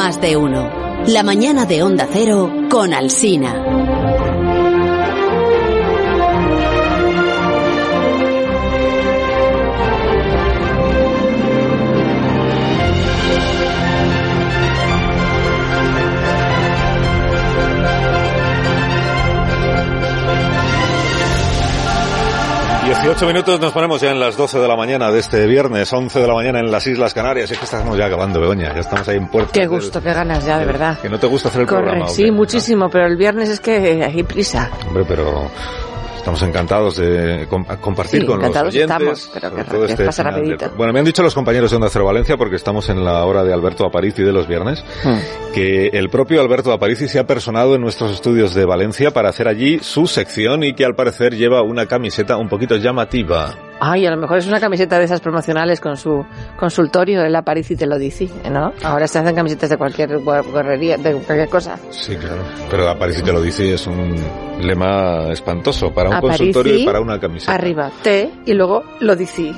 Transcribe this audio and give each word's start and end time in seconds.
más 0.00 0.18
de 0.18 0.34
uno. 0.34 0.70
La 1.08 1.22
mañana 1.22 1.66
de 1.66 1.82
Onda 1.82 2.08
Cero 2.10 2.50
con 2.70 2.94
Alsina. 2.94 3.79
18 22.90 23.24
minutos 23.24 23.60
nos 23.60 23.72
ponemos 23.72 24.00
ya 24.00 24.10
en 24.10 24.18
las 24.18 24.36
12 24.36 24.58
de 24.58 24.66
la 24.66 24.74
mañana 24.74 25.12
de 25.12 25.20
este 25.20 25.46
viernes, 25.46 25.92
11 25.92 26.18
de 26.20 26.26
la 26.26 26.34
mañana 26.34 26.58
en 26.58 26.72
las 26.72 26.84
Islas 26.88 27.14
Canarias. 27.14 27.48
Es 27.48 27.56
que 27.56 27.64
estamos 27.64 27.96
ya 27.96 28.06
acabando, 28.06 28.40
Begoña. 28.40 28.74
Ya 28.74 28.80
estamos 28.80 29.06
ahí 29.06 29.16
en 29.16 29.28
puerto. 29.28 29.52
Qué 29.52 29.68
gusto, 29.68 30.02
qué 30.02 30.12
ganas 30.12 30.44
ya, 30.44 30.58
de 30.58 30.66
verdad. 30.66 30.98
Que 30.98 31.08
no 31.08 31.16
te 31.20 31.28
gusta 31.28 31.50
hacer 31.50 31.60
el 31.60 31.66
Corre, 31.68 31.82
programa. 31.82 32.08
sí, 32.08 32.32
muchísimo, 32.32 32.88
pero 32.90 33.06
el 33.06 33.16
viernes 33.16 33.48
es 33.48 33.60
que 33.60 34.02
hay 34.04 34.24
prisa. 34.24 34.70
Hombre, 34.88 35.04
pero 35.06 35.48
Estamos 36.20 36.42
encantados 36.42 36.96
de 36.96 37.46
com 37.48 37.64
compartir 37.80 38.20
sí, 38.20 38.26
con 38.26 38.42
los 38.42 38.54
oyentes. 38.54 38.82
Estamos, 38.82 39.30
pero 39.32 39.54
que, 39.54 39.64
todo 39.64 39.86
este 39.86 40.04
pasa 40.04 40.22
rapidito. 40.22 40.68
De... 40.68 40.76
Bueno, 40.76 40.92
me 40.92 40.98
han 40.98 41.06
dicho 41.06 41.22
los 41.22 41.34
compañeros 41.34 41.70
de 41.70 41.78
Onda 41.78 41.88
Cero 41.90 42.04
Valencia, 42.04 42.36
porque 42.36 42.56
estamos 42.56 42.90
en 42.90 43.02
la 43.06 43.24
hora 43.24 43.42
de 43.42 43.54
Alberto 43.54 43.86
Aparici 43.86 44.22
de 44.22 44.30
los 44.30 44.46
viernes, 44.46 44.84
hmm. 45.02 45.52
que 45.54 45.86
el 45.86 46.10
propio 46.10 46.42
Alberto 46.42 46.74
Aparici 46.74 47.08
se 47.08 47.20
ha 47.20 47.26
personado 47.26 47.74
en 47.74 47.80
nuestros 47.80 48.12
estudios 48.12 48.54
de 48.54 48.66
Valencia 48.66 49.12
para 49.12 49.30
hacer 49.30 49.48
allí 49.48 49.78
su 49.78 50.06
sección 50.06 50.62
y 50.62 50.74
que 50.74 50.84
al 50.84 50.94
parecer 50.94 51.34
lleva 51.34 51.62
una 51.62 51.86
camiseta 51.86 52.36
un 52.36 52.50
poquito 52.50 52.76
llamativa. 52.76 53.69
Ay, 53.82 54.04
a 54.04 54.10
lo 54.10 54.18
mejor 54.18 54.36
es 54.36 54.46
una 54.46 54.60
camiseta 54.60 54.98
de 54.98 55.06
esas 55.06 55.22
promocionales 55.22 55.80
con 55.80 55.96
su 55.96 56.24
consultorio, 56.58 57.22
el 57.22 57.34
Aparici 57.34 57.76
te 57.76 57.86
lo 57.86 57.98
dice, 57.98 58.28
¿no? 58.50 58.74
Ahora 58.82 59.08
se 59.08 59.18
hacen 59.18 59.34
camisetas 59.34 59.70
de 59.70 59.78
cualquier 59.78 60.20
guerrería, 60.20 60.98
de 60.98 61.14
cualquier 61.14 61.48
cosa. 61.48 61.78
Sí, 61.88 62.14
claro. 62.16 62.42
Pero 62.70 62.90
Aparici 62.90 63.22
te 63.22 63.32
lo 63.32 63.40
dice 63.40 63.72
es 63.72 63.86
un 63.86 64.16
lema 64.60 65.30
espantoso 65.30 65.94
para 65.94 66.10
un 66.10 66.16
Aparici, 66.16 66.44
consultorio 66.44 66.78
y 66.78 66.84
para 66.84 67.00
una 67.00 67.18
camiseta. 67.18 67.54
Arriba, 67.54 67.90
T 68.02 68.30
y 68.44 68.52
luego 68.52 68.84
lo 69.00 69.16
dice. 69.16 69.50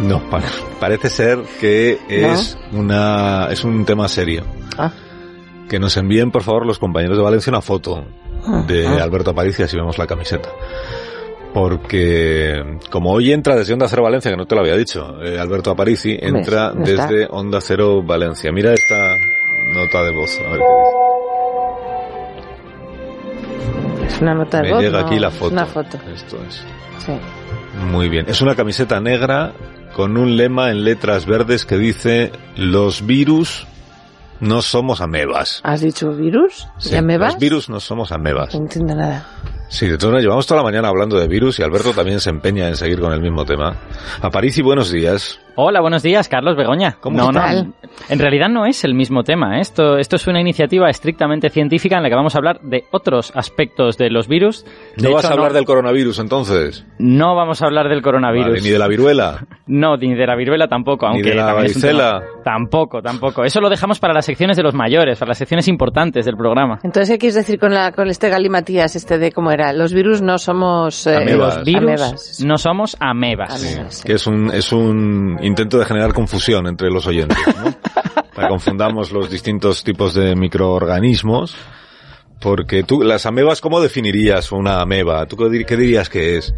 No, 0.00 0.28
para, 0.28 0.48
parece 0.80 1.08
ser 1.08 1.38
que 1.60 2.00
es 2.08 2.58
¿No? 2.72 2.80
una 2.80 3.48
es 3.52 3.62
un 3.62 3.84
tema 3.84 4.08
serio. 4.08 4.42
Ah. 4.76 4.90
Que 5.68 5.78
nos 5.78 5.96
envíen, 5.96 6.32
por 6.32 6.42
favor, 6.42 6.66
los 6.66 6.80
compañeros 6.80 7.16
de 7.16 7.22
Valencia 7.22 7.50
una 7.50 7.60
foto 7.60 8.04
de 8.66 8.88
ah. 8.88 9.04
Alberto 9.04 9.30
Aparici 9.30 9.62
así 9.62 9.76
vemos 9.76 9.98
la 9.98 10.06
camiseta 10.08 10.48
porque 11.52 12.78
como 12.90 13.12
hoy 13.12 13.32
entra 13.32 13.56
desde 13.56 13.72
Onda 13.72 13.88
Cero 13.88 14.02
Valencia, 14.02 14.30
que 14.30 14.36
no 14.36 14.46
te 14.46 14.54
lo 14.54 14.60
había 14.60 14.76
dicho, 14.76 15.22
eh, 15.22 15.38
Alberto 15.38 15.70
Aparici 15.70 16.16
entra 16.20 16.72
¿No 16.74 16.84
desde 16.84 17.26
Onda 17.30 17.60
Cero 17.60 18.02
Valencia. 18.02 18.52
Mira 18.52 18.72
esta 18.72 18.96
nota 19.74 20.02
de 20.02 20.16
voz, 20.16 20.38
a 20.38 20.42
ver 20.50 20.60
qué 20.60 20.66
dice. 23.98 24.14
Es 24.14 24.20
una 24.20 24.34
nota 24.34 24.58
de 24.58 24.62
Me 24.64 24.72
voz. 24.72 24.82
llega 24.82 25.00
no, 25.00 25.06
aquí 25.06 25.18
la 25.18 25.30
foto. 25.30 25.52
Una 25.52 25.66
foto. 25.66 25.98
Esto 26.14 26.38
es. 26.48 26.64
Sí. 27.04 27.12
Muy 27.90 28.08
bien. 28.08 28.26
Es 28.28 28.40
una 28.40 28.54
camiseta 28.54 29.00
negra 29.00 29.52
con 29.94 30.16
un 30.16 30.36
lema 30.36 30.70
en 30.70 30.84
letras 30.84 31.26
verdes 31.26 31.64
que 31.66 31.76
dice 31.76 32.32
los 32.56 33.04
virus 33.06 33.66
no 34.40 34.62
somos 34.62 35.00
amebas. 35.00 35.60
¿Has 35.64 35.80
dicho 35.80 36.12
virus? 36.12 36.66
Sí, 36.78 36.94
¿Y 36.94 36.96
amebas? 36.96 37.34
Los 37.34 37.40
virus 37.40 37.68
no 37.68 37.80
somos 37.80 38.12
amebas. 38.12 38.54
No 38.54 38.60
entiendo 38.60 38.94
nada. 38.94 39.26
Sí, 39.68 39.86
de 39.86 39.98
todas 39.98 40.22
llevamos 40.22 40.46
toda 40.46 40.60
la 40.60 40.64
mañana 40.64 40.88
hablando 40.88 41.18
de 41.18 41.28
virus 41.28 41.58
y 41.58 41.62
Alberto 41.62 41.92
también 41.92 42.20
se 42.20 42.30
empeña 42.30 42.68
en 42.68 42.76
seguir 42.76 43.00
con 43.00 43.12
el 43.12 43.20
mismo 43.20 43.44
tema. 43.44 43.76
Aparici, 44.22 44.62
buenos 44.62 44.90
días. 44.90 45.40
Hola, 45.60 45.80
buenos 45.80 46.04
días, 46.04 46.28
Carlos 46.28 46.54
Begoña. 46.54 46.98
¿Cómo 47.00 47.18
no, 47.18 47.30
estás? 47.30 47.66
no, 47.66 47.72
en 48.08 48.18
realidad 48.20 48.48
no 48.48 48.64
es 48.64 48.84
el 48.84 48.94
mismo 48.94 49.24
tema. 49.24 49.58
¿eh? 49.58 49.60
Esto, 49.60 49.98
esto 49.98 50.14
es 50.14 50.24
una 50.28 50.40
iniciativa 50.40 50.88
estrictamente 50.88 51.50
científica 51.50 51.96
en 51.96 52.04
la 52.04 52.08
que 52.08 52.14
vamos 52.14 52.36
a 52.36 52.38
hablar 52.38 52.60
de 52.60 52.84
otros 52.92 53.32
aspectos 53.34 53.98
de 53.98 54.08
los 54.08 54.28
virus. 54.28 54.64
De 54.64 55.02
¿No 55.02 55.08
hecho, 55.08 55.14
vas 55.16 55.24
a 55.24 55.32
hablar 55.32 55.48
no, 55.48 55.54
del 55.54 55.64
coronavirus 55.64 56.20
entonces? 56.20 56.86
No 57.00 57.34
vamos 57.34 57.60
a 57.60 57.66
hablar 57.66 57.88
del 57.88 58.02
coronavirus. 58.02 58.50
Vale, 58.50 58.60
ni 58.60 58.68
de 58.68 58.78
la 58.78 58.86
viruela. 58.86 59.46
No, 59.70 59.98
ni 59.98 60.14
de 60.14 60.26
la 60.26 60.34
viruela 60.34 60.66
tampoco, 60.66 61.06
Ni 61.08 61.16
aunque 61.16 61.28
de 61.28 61.34
la 61.34 61.52
varicela. 61.52 62.22
Tampoco, 62.42 63.02
tampoco. 63.02 63.44
Eso 63.44 63.60
lo 63.60 63.68
dejamos 63.68 64.00
para 64.00 64.14
las 64.14 64.24
secciones 64.24 64.56
de 64.56 64.62
los 64.62 64.72
mayores, 64.72 65.18
para 65.18 65.28
las 65.28 65.38
secciones 65.38 65.68
importantes 65.68 66.24
del 66.24 66.38
programa. 66.38 66.78
Entonces, 66.82 67.10
¿qué 67.10 67.18
quieres 67.18 67.34
decir 67.34 67.58
con, 67.58 67.74
la, 67.74 67.92
con 67.92 68.08
este 68.08 68.30
galimatías, 68.30 68.96
este 68.96 69.18
de 69.18 69.30
cómo 69.30 69.50
era? 69.50 69.74
Los 69.74 69.92
virus 69.92 70.22
no 70.22 70.38
somos... 70.38 71.06
eh, 71.06 71.16
Amebas. 71.16 71.56
Los 71.56 71.64
virus 71.66 71.82
amebas. 72.00 72.44
no 72.46 72.56
somos 72.56 72.96
amebas. 72.98 73.62
Amebas, 73.62 73.94
sí. 73.96 74.04
Que 74.06 74.14
es 74.14 74.26
un, 74.26 74.50
es 74.54 74.72
un 74.72 75.38
intento 75.48 75.78
de 75.78 75.84
generar 75.84 76.12
confusión 76.12 76.66
entre 76.68 76.90
los 76.90 77.06
oyentes, 77.06 77.38
¿no? 77.46 77.74
Para 78.34 78.48
confundamos 78.48 79.10
los 79.10 79.28
distintos 79.30 79.82
tipos 79.82 80.14
de 80.14 80.36
microorganismos. 80.36 81.56
Porque 82.40 82.84
tú, 82.84 83.02
las 83.02 83.26
amebas, 83.26 83.60
¿cómo 83.60 83.80
definirías 83.80 84.52
una 84.52 84.80
ameba? 84.80 85.26
¿Tú 85.26 85.36
qué 85.36 85.46
dir- 85.46 85.66
qué 85.66 85.76
dirías 85.76 86.08
que 86.08 86.36
es? 86.36 86.54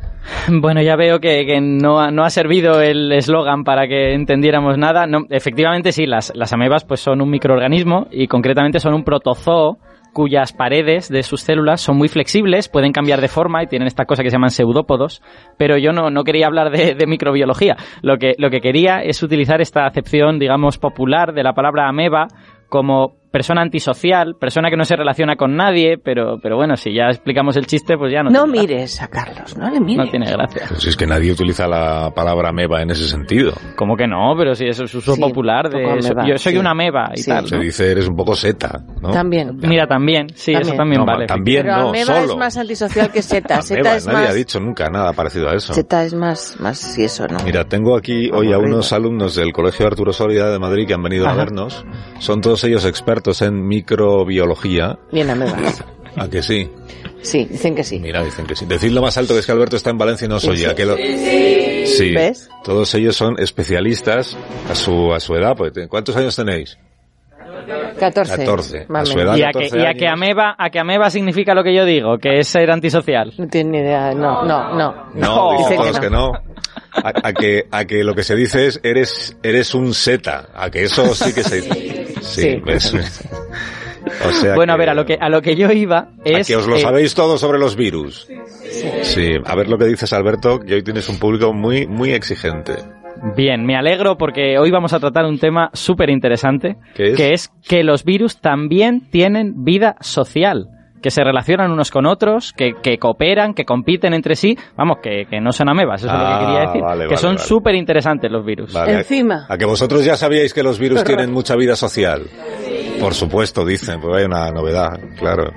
Bueno, 0.47 0.83
ya 0.83 0.95
veo 0.95 1.21
que, 1.21 1.47
que 1.47 1.59
no, 1.63 1.99
ha, 2.01 2.11
no 2.11 2.23
ha 2.25 2.29
servido 2.29 2.83
el 2.83 3.11
eslogan 3.13 3.65
para 3.65 3.89
que 3.89 4.13
entendiéramos 4.13 4.77
nada. 4.77 5.07
No, 5.07 5.25
efectivamente, 5.31 5.93
sí, 5.93 6.05
las, 6.05 6.33
las 6.37 6.53
amebas 6.53 6.85
pues 6.85 7.01
son 7.01 7.23
un 7.23 7.31
microorganismo 7.31 8.09
y 8.11 8.27
concretamente 8.27 8.79
son 8.79 8.93
un 8.93 9.05
protozoo 9.05 9.79
cuyas 10.13 10.53
paredes 10.53 11.09
de 11.09 11.23
sus 11.23 11.43
células 11.43 11.81
son 11.81 11.97
muy 11.97 12.09
flexibles, 12.09 12.69
pueden 12.69 12.93
cambiar 12.93 13.21
de 13.21 13.29
forma 13.29 13.63
y 13.63 13.67
tienen 13.67 13.87
esta 13.87 14.05
cosa 14.05 14.23
que 14.23 14.31
se 14.31 14.37
llaman 14.37 14.51
pseudópodos, 14.51 15.23
pero 15.57 15.79
yo 15.79 15.93
no, 15.93 16.11
no 16.11 16.25
quería 16.25 16.47
hablar 16.47 16.71
de, 16.71 17.07
microbiología. 17.07 17.77
Lo 18.03 18.19
que, 18.19 18.35
lo 18.39 18.51
que 18.51 18.61
quería 18.61 18.99
es 19.03 19.23
utilizar 19.23 19.61
esta 19.61 19.87
acepción, 19.87 20.39
digamos, 20.39 20.79
popular 20.79 21.33
de 21.33 21.43
la 21.43 21.55
palabra 21.55 21.89
ameba 21.89 22.29
como 22.69 23.20
persona 23.31 23.63
antisocial, 23.63 24.35
persona 24.39 24.71
que 24.71 24.77
no 24.77 24.85
se 24.85 24.97
relaciona 24.97 25.37
con 25.37 25.57
nadie, 25.57 25.99
pero, 25.99 26.39
pero 26.43 26.57
bueno, 26.57 26.77
si 26.77 26.93
ya 26.95 27.07
explicamos 27.11 27.57
el 27.57 27.67
chiste, 27.67 27.97
pues 27.97 28.13
ya 28.13 28.23
no. 28.23 28.31
No 28.31 28.45
tiene 28.45 28.67
gracia. 28.67 28.77
mires 28.77 29.03
a 29.03 29.09
Carlos, 29.09 29.57
no 29.57 29.71
le 29.71 29.81
mires. 29.81 30.05
No 30.05 30.11
tiene 30.11 30.31
gracia. 30.31 30.63
Pues 30.69 30.87
es 30.87 30.97
que 30.97 31.07
nadie 31.07 31.33
utiliza 31.33 31.67
la 31.69 32.11
palabra 32.15 32.49
ameba 32.51 32.83
en 32.83 32.91
ese 32.91 33.07
sentido. 33.07 33.53
¿Cómo 33.77 33.97
que 33.97 34.07
no? 34.07 34.35
Pero 34.37 34.55
si 34.55 34.67
eso 34.67 34.85
es 34.85 34.95
uso 34.95 35.15
Sí, 35.15 35.21
popular 35.21 35.67
un 35.67 35.73
de... 35.73 35.83
poco 35.83 35.93
ameba, 35.99 36.27
yo 36.27 36.39
soy 36.39 36.53
sí. 36.53 36.59
una 36.59 36.71
ameba 36.73 37.11
y 37.15 37.19
Sí. 37.23 37.31
tal. 37.31 37.47
Se 37.47 37.57
¿no? 37.57 37.63
dice 37.63 37.91
eres 37.93 38.09
un 38.09 38.17
poco 38.17 38.35
seta, 38.35 38.81
¿no? 39.01 39.11
También. 39.11 39.57
Mira, 39.57 39.87
también, 39.87 40.29
sí, 40.35 40.53
eso 40.53 40.61
También. 40.61 40.77
también 40.77 41.01
No, 41.01 41.07
vale. 41.07 41.27
también 41.27 41.63
Pero 41.63 41.77
no, 41.77 41.89
ameba 41.91 42.05
solo. 42.21 42.33
es 42.33 42.37
más 42.37 42.57
antisocial 42.57 43.11
que 43.13 43.23
seta. 43.23 43.63
Seta 43.63 43.81
Ameba, 43.81 43.97
es 43.97 44.07
nadie 44.07 44.19
más... 44.21 44.31
ha 44.31 44.35
dicho 44.35 44.61
nunca 44.61 44.89
nada 44.91 45.13
parecido 45.13 45.49
a 45.49 45.55
eso. 45.55 45.73
Seta 45.73 46.05
es 46.05 46.15
más, 46.15 46.57
más 46.61 46.79
si 46.79 47.05
eso, 47.05 47.27
¿no? 47.29 47.39
Mira, 47.45 47.65
tengo 47.65 47.97
aquí 47.97 48.31
hoy 48.33 48.53
a 48.53 48.59
unos 48.59 48.93
alumnos 48.93 49.35
del 49.37 49.53
Colegio 49.53 49.87
Arturo 49.87 50.13
Soria 50.13 50.47
de 50.47 50.59
Madrid 50.59 50.87
que 50.87 50.95
han 50.95 51.03
venido 51.03 51.27
a 51.27 51.31
Ajá. 51.31 51.39
vernos. 51.39 51.85
Son 52.19 52.41
todos 52.41 52.65
ellos 52.65 52.85
expertos 52.85 53.20
en 53.43 53.67
microbiología. 53.67 54.99
Bien 55.13 55.31
amebas. 55.31 55.85
¿A 56.17 56.29
que 56.29 56.43
sí? 56.43 56.71
Sí, 57.23 57.45
dicen 57.45 57.75
que 57.75 57.85
sí. 57.85 57.99
Mira, 58.01 58.25
dicen 58.25 58.47
que 58.47 58.57
sí. 58.57 58.67
Decidlo 58.67 59.01
más 59.03 59.17
alto 59.19 59.35
que 59.35 59.41
es 59.41 59.47
que 59.47 59.53
Alberto 59.53 59.77
está 59.77 59.91
en 59.91 59.99
Valencia 59.99 60.25
y 60.27 60.29
no 60.29 60.41
soy 60.41 60.57
Sí, 60.57 60.63
ya. 60.65 60.71
sí. 60.71 60.75
Que 60.77 60.87
lo... 60.87 60.97
Sí. 61.87 62.13
¿Ves? 62.15 62.49
Todos 62.65 62.95
ellos 62.95 63.15
son 63.17 63.39
especialistas 63.39 64.37
a 64.71 64.75
su, 64.75 65.13
a 65.13 65.21
su 65.21 65.35
edad. 65.35 65.55
Pues, 65.57 65.73
¿Cuántos 65.89 66.17
años 66.17 66.35
tenéis? 66.35 66.79
14. 67.99 68.37
14. 68.37 68.87
Más 68.89 69.09
A 69.09 69.13
su 69.13 69.19
edad. 69.21 69.37
Y 69.37 69.43
a, 69.43 69.49
que, 69.53 69.69
14 69.69 69.79
y 69.79 69.87
a 69.87 69.95
que 69.95 70.09
ameba, 70.09 70.55
a 70.59 70.71
que 70.71 70.79
ameba 70.81 71.11
significa 71.11 71.55
lo 71.55 71.63
que 71.63 71.75
yo 71.75 71.85
digo, 71.85 72.19
que 72.19 72.39
es 72.41 72.49
ser 72.49 72.71
antisocial. 72.71 73.33
No 73.39 73.47
tiene 73.49 73.71
ni 73.71 73.79
idea. 73.79 74.13
No, 74.15 74.45
no, 74.45 74.75
no. 74.75 75.11
No, 75.15 75.59
dicen 75.59 75.77
que 75.77 75.89
todos 75.89 76.01
que 76.01 76.11
no. 76.11 76.33
A, 76.93 77.13
a 77.29 77.33
que, 77.33 77.67
a 77.71 77.85
que 77.85 78.03
lo 78.03 78.15
que 78.15 78.23
se 78.23 78.35
dice 78.35 78.67
es 78.67 78.81
eres, 78.83 79.37
eres 79.43 79.75
un 79.75 79.93
seta. 79.95 80.49
A 80.55 80.71
que 80.71 80.85
eso 80.85 81.15
sí 81.15 81.33
que 81.35 81.43
se 81.45 81.61
dice. 81.61 82.00
Sí, 82.21 82.61
Sí. 82.79 82.99
O 84.27 84.33
sea 84.33 84.55
bueno, 84.57 84.73
a 84.73 84.77
ver, 84.77 84.91
a 84.91 84.95
lo 84.95 85.05
que, 85.05 85.19
a 85.21 85.29
lo 85.29 85.43
que 85.43 85.57
yo 85.57 85.71
iba 85.71 85.99
A 85.99 86.09
es... 86.25 86.47
que 86.47 86.57
os 86.57 86.67
lo 86.67 86.77
eh, 86.77 86.81
sabéis 86.81 87.15
todo 87.15 87.39
sobre 87.39 87.59
los 87.59 87.77
virus. 87.77 88.29
Sí. 89.03 89.33
A 89.45 89.55
ver 89.55 89.69
lo 89.69 89.79
que 89.79 89.85
dices, 89.87 90.13
Alberto, 90.13 90.61
que 90.61 90.75
hoy 90.75 90.83
tienes 90.83 91.09
un 91.09 91.19
público 91.19 91.53
muy, 91.53 91.87
muy 91.87 92.13
exigente. 92.13 92.75
Bien, 93.37 93.67
me 93.67 93.77
alegro 93.77 94.17
porque 94.17 94.59
hoy 94.59 94.71
vamos 94.71 94.93
a 94.95 95.01
tratar 95.01 95.27
un 95.27 95.39
tema 95.39 95.71
súper 95.75 96.09
interesante, 96.09 96.77
que 96.95 97.35
es 97.35 97.51
que 97.69 97.85
los 97.85 98.05
virus 98.05 98.41
también 98.41 99.11
tienen 99.11 99.65
vida 99.65 99.97
social, 100.01 100.69
que 101.03 101.11
se 101.11 101.23
relacionan 101.25 101.71
unos 101.71 101.91
con 101.91 102.07
otros, 102.07 102.53
que, 102.53 102.75
que 102.83 102.99
cooperan, 102.99 103.55
que 103.55 103.65
compiten 103.65 104.13
entre 104.15 104.35
sí, 104.37 104.57
vamos, 104.77 104.99
que, 105.03 105.27
que 105.29 105.41
no 105.41 105.53
son 105.53 105.69
amebas, 105.69 106.03
eso 106.03 106.13
es 106.13 106.19
lo 106.19 106.27
Ah, 106.27 106.39
que 106.39 106.45
quería 106.47 106.61
decir, 106.67 106.83
vale, 106.83 107.03
que 107.05 107.09
vale, 107.09 107.17
son 107.17 107.35
vale. 107.37 107.47
súper 107.47 107.75
interesantes 107.75 108.31
los 108.31 108.45
virus. 108.45 108.73
Vale. 108.73 108.93
Encima. 108.95 109.47
A 109.49 109.57
que 109.57 109.65
vosotros 109.65 110.05
ya 110.05 110.17
sabíais 110.17 110.53
que 110.55 110.63
los 110.63 110.79
virus 110.79 111.03
tienen 111.05 111.33
mucha 111.33 111.57
vida 111.57 111.77
social. 111.77 112.23
Por 113.01 113.15
supuesto, 113.15 113.65
dicen, 113.65 113.99
pues 113.99 114.15
hay 114.19 114.25
una 114.27 114.51
novedad, 114.51 114.91
claro. 115.19 115.53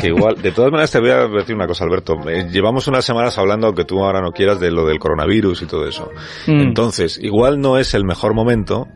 Que 0.00 0.08
igual, 0.08 0.42
de 0.42 0.50
todas 0.50 0.72
maneras 0.72 0.90
te 0.90 0.98
voy 0.98 1.10
a 1.10 1.28
decir 1.28 1.54
una 1.54 1.68
cosa, 1.68 1.84
Alberto. 1.84 2.14
Eh, 2.28 2.48
Llevamos 2.50 2.88
unas 2.88 3.04
semanas 3.04 3.38
hablando, 3.38 3.68
aunque 3.68 3.84
tú 3.84 4.02
ahora 4.04 4.20
no 4.20 4.32
quieras, 4.32 4.58
de 4.58 4.72
lo 4.72 4.84
del 4.84 4.98
coronavirus 4.98 5.62
y 5.62 5.66
todo 5.66 5.86
eso. 5.86 6.10
Mm. 6.48 6.60
Entonces, 6.62 7.20
igual 7.22 7.60
no 7.60 7.78
es 7.78 7.94
el 7.94 8.04
mejor 8.04 8.34
momento 8.34 8.88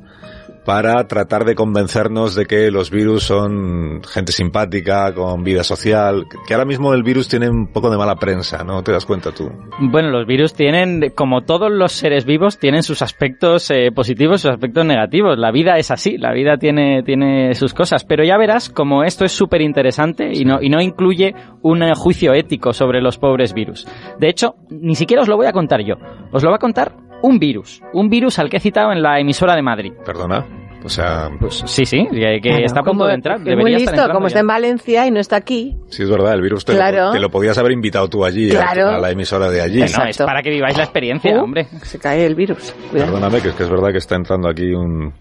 para 0.64 1.06
tratar 1.06 1.44
de 1.44 1.54
convencernos 1.54 2.34
de 2.34 2.46
que 2.46 2.70
los 2.70 2.90
virus 2.90 3.24
son 3.24 4.02
gente 4.04 4.32
simpática, 4.32 5.12
con 5.14 5.42
vida 5.42 5.62
social, 5.62 6.26
que 6.46 6.54
ahora 6.54 6.64
mismo 6.64 6.94
el 6.94 7.02
virus 7.02 7.28
tiene 7.28 7.48
un 7.48 7.68
poco 7.68 7.90
de 7.90 7.98
mala 7.98 8.16
prensa, 8.16 8.64
¿no? 8.64 8.82
¿Te 8.82 8.92
das 8.92 9.04
cuenta 9.04 9.32
tú? 9.32 9.50
Bueno, 9.80 10.10
los 10.10 10.26
virus 10.26 10.54
tienen, 10.54 11.12
como 11.14 11.42
todos 11.42 11.70
los 11.70 11.92
seres 11.92 12.24
vivos, 12.24 12.58
tienen 12.58 12.82
sus 12.82 13.02
aspectos 13.02 13.70
eh, 13.70 13.90
positivos, 13.94 14.40
sus 14.40 14.52
aspectos 14.52 14.84
negativos. 14.84 15.38
La 15.38 15.50
vida 15.50 15.76
es 15.76 15.90
así, 15.90 16.16
la 16.18 16.32
vida 16.32 16.56
tiene, 16.56 17.02
tiene 17.02 17.54
sus 17.54 17.74
cosas. 17.74 18.04
Pero 18.04 18.24
ya 18.24 18.36
verás 18.38 18.70
como 18.70 19.04
esto 19.04 19.24
es 19.24 19.32
súper 19.32 19.60
interesante 19.60 20.30
y 20.32 20.44
no, 20.44 20.62
y 20.62 20.68
no 20.68 20.80
incluye 20.80 21.34
un 21.62 21.82
eh, 21.82 21.92
juicio 21.94 22.32
ético 22.32 22.72
sobre 22.72 23.00
los 23.00 23.18
pobres 23.18 23.54
virus. 23.54 23.86
De 24.18 24.28
hecho, 24.28 24.56
ni 24.70 24.94
siquiera 24.94 25.22
os 25.22 25.28
lo 25.28 25.36
voy 25.36 25.46
a 25.46 25.52
contar 25.52 25.82
yo. 25.82 25.96
Os 26.32 26.42
lo 26.42 26.50
va 26.50 26.56
a 26.56 26.60
contar 26.60 27.03
un 27.26 27.38
virus. 27.38 27.80
Un 27.92 28.08
virus 28.08 28.38
al 28.38 28.50
que 28.50 28.58
he 28.58 28.60
citado 28.60 28.92
en 28.92 29.02
la 29.02 29.18
emisora 29.18 29.54
de 29.56 29.62
Madrid. 29.62 29.92
Perdona. 30.04 30.44
O 30.84 30.88
sea, 30.90 31.30
Pues 31.40 31.62
sí, 31.64 31.86
sí, 31.86 32.06
que, 32.12 32.40
que 32.42 32.50
Claro, 32.50 32.64
está 32.66 32.80
a 32.80 32.82
punto 32.82 33.06
de 33.06 33.14
entrar. 33.14 33.38
es 33.38 33.44
debería 33.44 33.62
muy 33.62 33.70
estar 33.72 33.80
listo, 33.80 33.90
entrando 33.92 34.12
como 34.14 34.24
ya. 34.26 34.28
está 34.28 34.40
en 34.40 34.46
Valencia 34.46 35.06
y 35.06 35.10
no 35.10 35.18
está 35.18 35.36
aquí. 35.36 35.74
sí 35.88 36.02
es 36.02 36.10
verdad, 36.10 36.34
el 36.34 36.42
virus 36.42 36.66
te, 36.66 36.74
Claro. 36.74 37.06
lo, 37.06 37.12
te 37.12 37.20
lo 37.20 37.30
podías 37.30 37.56
haber 37.56 37.72
invitado 37.72 38.06
tú 38.08 38.22
allí, 38.22 38.50
a- 38.54 38.60
Claro. 38.60 38.90
a, 38.90 38.98
la 38.98 39.10
emisora 39.10 39.48
de 39.48 39.62
allí. 39.62 39.80
No, 39.80 40.04
es 40.04 40.18
para 40.18 40.42
que 40.42 40.50
viváis 40.50 40.76
la 40.76 40.84
experiencia, 40.84 41.34
Uh, 41.40 41.42
hombre. 41.44 41.64
Se 41.84 41.98
cae 41.98 42.26
el 42.26 42.34
virus. 42.34 42.74
Cuidado. 42.90 43.12
Perdóname, 43.12 43.40
que 43.40 43.48
es 43.48 43.54
que 43.54 43.62
es 43.62 43.70
verdad 43.70 43.92
que 43.92 43.96
está 43.98 44.16
entrando 44.16 44.46
aquí 44.46 44.74
un... 44.74 45.14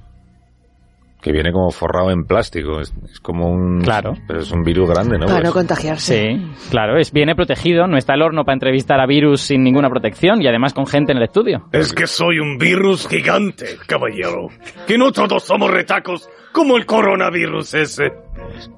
que 1.24 1.31
viene 1.31 1.52
como 1.54 1.72
forrado 1.72 2.12
en 2.12 2.25
plástico. 2.25 2.81
Es, 2.81 2.94
es 3.10 3.20
como 3.22 3.50
un... 3.50 3.81
Claro. 3.81 4.14
Pero 4.28 4.42
es 4.42 4.52
un 4.52 4.62
virus 4.64 4.90
grande, 4.90 5.18
¿no? 5.18 5.25
Para 5.25 5.38
Pues- 5.40 5.46
no 5.48 5.54
contagiarse. 5.54 6.34
Sí, 6.38 6.68
claro, 6.70 6.98
es 6.98 7.12
viene 7.14 7.34
protegido, 7.36 7.88
no 7.88 7.98
está 7.98 8.14
el 8.14 8.22
horno 8.22 8.44
para 8.44 8.54
entrevistar 8.56 9.00
a 9.00 9.06
virus 9.08 9.42
sin 9.42 9.64
ninguna 9.64 9.90
protección 9.90 10.42
y 10.42 10.48
además 10.48 10.74
con 10.74 10.86
gente 10.86 11.14
en 11.14 11.18
el 11.20 11.24
estudio. 11.24 11.66
Es 11.72 11.94
que 11.94 12.06
soy 12.08 12.40
un 12.40 12.58
virus 12.58 13.08
gigante, 13.08 13.78
caballero. 13.88 14.50
Que 14.86 14.98
no 14.98 15.12
todos 15.12 15.44
somos 15.44 15.72
retacos 15.72 16.30
como 16.52 16.75
el 16.78 16.86
coronavirus 16.86 17.74
ese. 17.74 18.12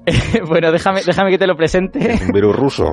bueno, 0.48 0.72
déjame, 0.72 1.02
déjame 1.04 1.30
que 1.30 1.38
te 1.38 1.46
lo 1.46 1.56
presente. 1.56 2.18
un 2.26 2.32
virus 2.32 2.56
ruso. 2.56 2.84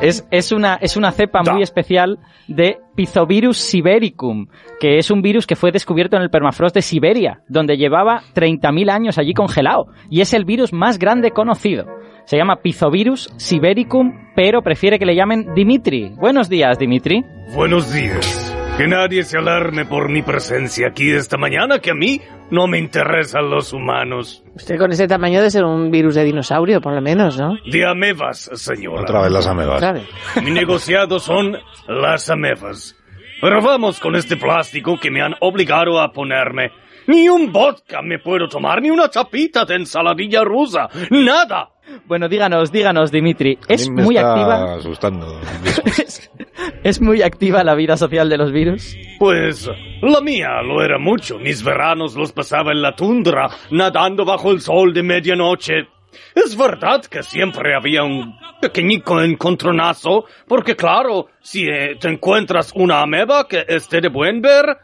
Es, 0.00 0.26
es, 0.30 0.52
una, 0.52 0.76
es 0.80 0.96
una 0.96 1.12
cepa 1.12 1.40
Da. 1.44 1.52
muy 1.52 1.62
especial 1.62 2.18
de 2.48 2.78
Pizovirus 2.94 3.56
sibericum, 3.58 4.46
que 4.80 4.98
es 4.98 5.10
un 5.10 5.22
virus 5.22 5.46
que 5.46 5.56
fue 5.56 5.72
descubierto 5.72 6.16
en 6.16 6.22
el 6.22 6.30
permafrost 6.30 6.74
de 6.74 6.82
Siberia, 6.82 7.40
donde 7.48 7.76
llevaba 7.76 8.22
30.000 8.34 8.90
años 8.90 9.18
allí 9.18 9.34
congelado, 9.34 9.86
y 10.10 10.20
es 10.20 10.32
el 10.34 10.44
virus 10.44 10.72
más 10.72 10.98
grande 10.98 11.30
conocido. 11.30 11.86
Se 12.24 12.36
llama 12.36 12.56
Pizovirus 12.62 13.32
sibericum, 13.36 14.32
pero 14.34 14.62
prefiere 14.62 14.98
que 14.98 15.06
le 15.06 15.14
llamen 15.14 15.54
Dimitri. 15.54 16.10
Buenos 16.16 16.48
días, 16.48 16.78
Dimitri. 16.78 17.24
Buenos 17.54 17.92
días. 17.92 18.52
Que 18.76 18.86
nadie 18.88 19.22
se 19.22 19.38
alarme 19.38 19.86
por 19.86 20.10
mi 20.10 20.22
presencia 20.22 20.88
aquí 20.88 21.10
esta 21.10 21.38
mañana, 21.38 21.78
que 21.78 21.92
a 21.92 21.94
mí 21.94 22.20
no 22.50 22.66
me 22.66 22.78
interesan 22.78 23.50
los 23.50 23.72
humanos. 23.72 24.42
Usted 24.54 24.78
con 24.78 24.92
ese 24.92 25.06
tamaño 25.08 25.42
de 25.42 25.50
ser 25.50 25.64
un 25.64 25.90
virus 25.90 26.14
de 26.14 26.24
dinosaurio, 26.24 26.80
por 26.80 26.92
lo 26.94 27.00
menos, 27.00 27.38
¿no? 27.38 27.56
De 27.70 27.84
amebas, 27.86 28.50
señora. 28.54 29.02
Otra 29.02 29.22
vez 29.22 29.32
las 29.32 29.46
amebas. 29.46 29.78
Claro. 29.78 30.00
Mi 30.42 30.50
negociado 30.50 31.18
son 31.18 31.56
las 31.88 32.30
amebas. 32.30 32.96
Pero 33.40 33.60
vamos 33.60 34.00
con 34.00 34.16
este 34.16 34.36
plástico 34.36 34.98
que 34.98 35.10
me 35.10 35.20
han 35.22 35.34
obligado 35.40 36.00
a 36.00 36.10
ponerme. 36.12 36.70
Ni 37.06 37.28
un 37.28 37.52
vodka 37.52 38.00
me 38.02 38.18
puedo 38.18 38.48
tomar, 38.48 38.80
ni 38.82 38.90
una 38.90 39.08
chapita 39.10 39.64
de 39.64 39.76
ensaladilla 39.76 40.42
rusa. 40.42 40.88
Nada. 41.10 41.68
Bueno, 42.06 42.28
díganos, 42.28 42.72
díganos, 42.72 43.12
Dimitri. 43.12 43.54
A 43.54 43.58
mí 43.58 43.74
¿Es 43.74 43.88
me 43.90 44.02
muy 44.02 44.16
está 44.16 44.32
activa? 44.32 44.74
asustando. 44.74 45.40
¿Es, 45.84 46.30
es 46.82 47.00
muy 47.00 47.22
activa 47.22 47.64
la 47.64 47.74
vida 47.74 47.96
social 47.96 48.28
de 48.28 48.38
los 48.38 48.52
virus? 48.52 48.96
Pues 49.18 49.68
la 50.02 50.20
mía 50.20 50.62
lo 50.62 50.82
era 50.82 50.98
mucho. 50.98 51.38
Mis 51.38 51.62
veranos 51.62 52.14
los 52.14 52.32
pasaba 52.32 52.72
en 52.72 52.82
la 52.82 52.94
tundra, 52.94 53.48
nadando 53.70 54.24
bajo 54.24 54.50
el 54.52 54.60
sol 54.60 54.92
de 54.92 55.02
medianoche. 55.02 55.88
Es 56.34 56.56
verdad 56.56 57.04
que 57.04 57.22
siempre 57.22 57.74
había 57.74 58.02
un 58.02 58.36
pequeñico 58.60 59.20
encontronazo, 59.20 60.24
porque 60.46 60.76
claro, 60.76 61.28
si 61.40 61.66
eh, 61.66 61.96
te 62.00 62.08
encuentras 62.08 62.72
una 62.74 63.02
ameba 63.02 63.46
que 63.46 63.64
esté 63.68 64.00
de 64.00 64.08
buen 64.08 64.40
ver, 64.40 64.78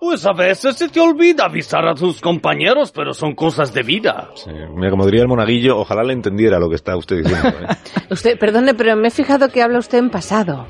pues 0.00 0.24
a 0.26 0.32
veces 0.32 0.76
se 0.76 0.88
te 0.88 1.00
olvida 1.00 1.46
avisar 1.46 1.86
a 1.86 1.94
tus 1.94 2.20
compañeros, 2.20 2.92
pero 2.92 3.12
son 3.12 3.34
cosas 3.34 3.74
de 3.74 3.82
vida. 3.82 4.30
Sí, 4.34 4.50
mira, 4.74 4.90
como 4.90 5.04
diría 5.04 5.22
el 5.22 5.28
monaguillo, 5.28 5.78
ojalá 5.78 6.04
le 6.04 6.12
entendiera 6.12 6.58
lo 6.58 6.68
que 6.68 6.76
está 6.76 6.96
usted 6.96 7.16
diciendo. 7.18 7.48
¿eh? 7.48 7.76
Usted, 8.10 8.38
perdone, 8.38 8.74
pero 8.74 8.96
me 8.96 9.08
he 9.08 9.10
fijado 9.10 9.48
que 9.48 9.62
habla 9.62 9.78
usted 9.78 9.98
en 9.98 10.10
pasado. 10.10 10.66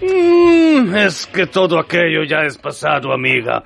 Mm, 0.00 0.94
es 0.96 1.26
que 1.26 1.46
todo 1.46 1.78
aquello 1.78 2.22
ya 2.24 2.42
es 2.42 2.56
pasado, 2.58 3.12
amiga. 3.12 3.62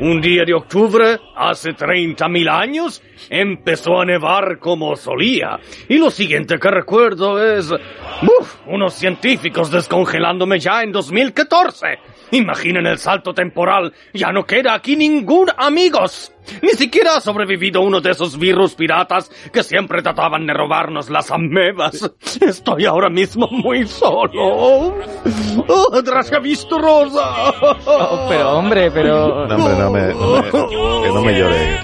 Un 0.00 0.20
día 0.20 0.44
de 0.44 0.54
octubre, 0.54 1.18
hace 1.36 1.70
30.000 1.70 2.48
años, 2.50 3.02
empezó 3.28 4.00
a 4.00 4.04
nevar 4.04 4.58
como 4.58 4.96
solía. 4.96 5.58
Y 5.88 5.98
lo 5.98 6.10
siguiente 6.10 6.58
que 6.58 6.70
recuerdo 6.70 7.42
es... 7.42 7.70
¡Uf! 7.70 8.56
Unos 8.66 8.94
científicos 8.94 9.70
descongelándome 9.70 10.58
ya 10.58 10.82
en 10.82 10.92
2014. 10.92 11.98
Imaginen 12.32 12.86
el 12.86 12.98
salto 12.98 13.32
temporal. 13.32 13.92
Ya 14.12 14.32
no 14.32 14.44
queda 14.44 14.74
aquí 14.74 14.96
ningún 14.96 15.48
amigos. 15.56 16.32
Ni 16.62 16.70
siquiera 16.70 17.16
ha 17.16 17.20
sobrevivido 17.20 17.80
uno 17.82 18.00
de 18.00 18.10
esos 18.10 18.38
virus 18.38 18.74
piratas 18.74 19.30
que 19.52 19.62
siempre 19.62 20.02
trataban 20.02 20.46
de 20.46 20.54
robarnos 20.54 21.08
las 21.10 21.30
amebas. 21.30 22.10
Estoy 22.40 22.86
ahora 22.86 23.08
mismo 23.08 23.46
muy 23.50 23.86
solo. 23.86 24.30
¡Oh, 25.68 26.02
Drasca 26.02 26.38
visto 26.38 26.78
rosa! 26.78 27.52
Oh, 27.86 28.26
pero 28.28 28.50
hombre, 28.58 28.90
pero... 28.90 29.46
No, 29.46 29.54
hombre, 29.56 29.74
no 29.78 29.90
me, 29.90 30.14
no 30.14 30.42
me- 30.42 30.50
que 31.02 31.08
no 31.12 31.22
me 31.22 31.38
llore. 31.38 31.78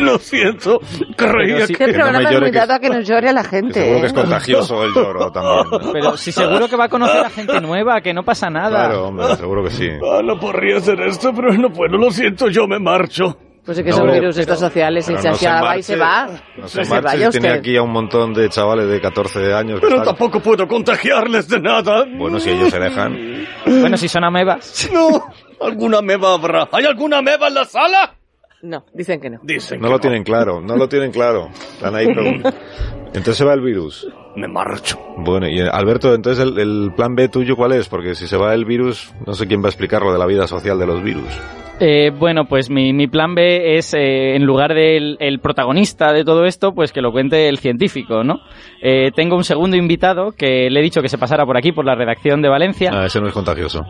Lo 0.00 0.18
siento, 0.18 0.80
creía 1.16 1.54
Pero 1.56 1.66
sí- 1.66 1.74
que... 1.74 1.84
Este 1.84 1.92
que 1.92 1.98
no 1.98 2.04
me 2.06 2.10
programa 2.12 2.18
es 2.28 2.30
llore, 2.34 2.40
muy 2.40 2.50
que- 2.52 2.58
dado 2.58 2.72
a 2.74 2.78
que 2.78 2.88
nos 2.90 3.08
llore 3.08 3.28
a 3.28 3.32
la 3.32 3.42
Que 3.42 3.48
gente. 3.48 3.80
seguro 3.80 4.00
que 4.00 4.06
es 4.06 4.12
¿eh? 4.12 4.14
contagioso 4.14 4.84
el 4.84 4.92
lloro 4.94 5.30
también. 5.32 5.92
Pero 5.92 6.16
si 6.16 6.32
seguro 6.32 6.68
que 6.68 6.76
va 6.76 6.84
a 6.84 6.88
conocer 6.88 7.24
a 7.24 7.30
gente 7.30 7.60
nueva, 7.60 8.00
que 8.00 8.12
no 8.14 8.22
pasa 8.24 8.48
nada. 8.50 8.86
Claro, 8.86 9.08
hombre, 9.08 9.36
seguro 9.36 9.64
que 9.64 9.70
sí. 9.70 9.88
Ah, 10.02 10.20
no 10.24 10.38
podría 10.38 10.78
hacer 10.78 11.00
esto, 11.02 11.32
pero 11.34 11.52
no 11.52 11.70
puedo, 11.70 11.96
lo 11.96 12.10
siento, 12.10 12.48
yo 12.48 12.66
me 12.66 12.78
marcho. 12.78 13.36
Pues 13.68 13.76
es 13.76 13.84
que 13.84 13.90
No, 13.90 13.96
son 13.98 14.10
virus 14.12 14.38
estos 14.38 14.58
sociales 14.60 15.04
y 15.10 15.16
se, 15.18 15.28
no 15.28 15.34
se 15.34 15.46
va 15.46 15.76
y 15.76 15.82
se 15.82 15.94
va. 15.96 16.26
No 16.56 16.66
se 16.68 16.78
Pues 16.78 16.88
se 16.88 17.00
vaya 17.02 17.26
si 17.26 17.32
tiene 17.32 17.48
usted. 17.48 17.60
aquí 17.60 17.76
a 17.76 17.82
un 17.82 17.92
montón 17.92 18.32
de 18.32 18.48
chavales 18.48 18.88
de 18.88 18.98
14 18.98 19.52
años. 19.52 19.78
Pero 19.82 20.00
tampoco 20.02 20.40
puedo 20.40 20.66
contagiarles 20.66 21.46
de 21.48 21.60
nada. 21.60 22.06
Bueno, 22.16 22.40
si 22.40 22.48
ellos 22.48 22.70
se 22.70 22.78
dejan. 22.78 23.46
Bueno, 23.66 23.98
si 23.98 24.08
son 24.08 24.24
amebas. 24.24 24.88
No, 24.94 25.22
alguna 25.60 26.00
meba 26.00 26.32
habrá. 26.32 26.66
¿Hay 26.72 26.86
alguna 26.86 27.20
meba 27.20 27.48
en 27.48 27.54
la 27.54 27.66
sala? 27.66 28.14
No, 28.62 28.86
dicen 28.94 29.20
que 29.20 29.28
no. 29.28 29.38
Dicen 29.42 29.80
No 29.80 29.88
que 29.88 29.92
lo 29.92 29.98
tienen 30.00 30.22
claro, 30.24 30.62
no 30.62 30.74
lo 30.74 30.88
tienen 30.88 31.12
claro. 31.12 31.50
Están 31.52 31.94
ahí 31.94 32.06
preguntando. 32.06 32.56
Entonces 33.08 33.36
se 33.36 33.44
va 33.44 33.52
el 33.52 33.60
virus. 33.60 34.08
Me 34.34 34.48
marcho. 34.48 34.98
Bueno, 35.18 35.46
y 35.46 35.60
eh, 35.60 35.68
Alberto, 35.70 36.14
entonces 36.14 36.42
el, 36.42 36.58
el 36.58 36.92
plan 36.96 37.14
B 37.14 37.28
tuyo 37.28 37.54
cuál 37.54 37.72
es? 37.72 37.86
Porque 37.86 38.14
si 38.14 38.26
se 38.26 38.38
va 38.38 38.54
el 38.54 38.64
virus, 38.64 39.12
no 39.26 39.34
sé 39.34 39.46
quién 39.46 39.60
va 39.62 39.66
a 39.66 39.68
explicar 39.68 40.00
lo 40.00 40.10
de 40.12 40.18
la 40.18 40.24
vida 40.26 40.46
social 40.46 40.78
de 40.78 40.86
los 40.86 41.02
virus. 41.02 41.38
Eh, 41.80 42.10
bueno, 42.10 42.46
pues 42.46 42.70
mi, 42.70 42.92
mi 42.92 43.06
plan 43.06 43.34
B 43.34 43.76
es, 43.76 43.94
eh, 43.94 44.34
en 44.34 44.44
lugar 44.44 44.74
del 44.74 45.16
el 45.20 45.38
protagonista 45.38 46.12
de 46.12 46.24
todo 46.24 46.44
esto, 46.44 46.72
pues 46.72 46.92
que 46.92 47.00
lo 47.00 47.12
cuente 47.12 47.48
el 47.48 47.58
científico, 47.58 48.24
¿no? 48.24 48.40
Eh, 48.82 49.10
tengo 49.14 49.36
un 49.36 49.44
segundo 49.44 49.76
invitado 49.76 50.32
que 50.32 50.68
le 50.70 50.80
he 50.80 50.82
dicho 50.82 51.02
que 51.02 51.08
se 51.08 51.18
pasara 51.18 51.46
por 51.46 51.56
aquí, 51.56 51.70
por 51.70 51.84
la 51.84 51.94
redacción 51.94 52.42
de 52.42 52.48
Valencia. 52.48 52.90
Ah, 52.92 53.06
ese 53.06 53.20
no 53.20 53.28
es 53.28 53.32
contagioso. 53.32 53.84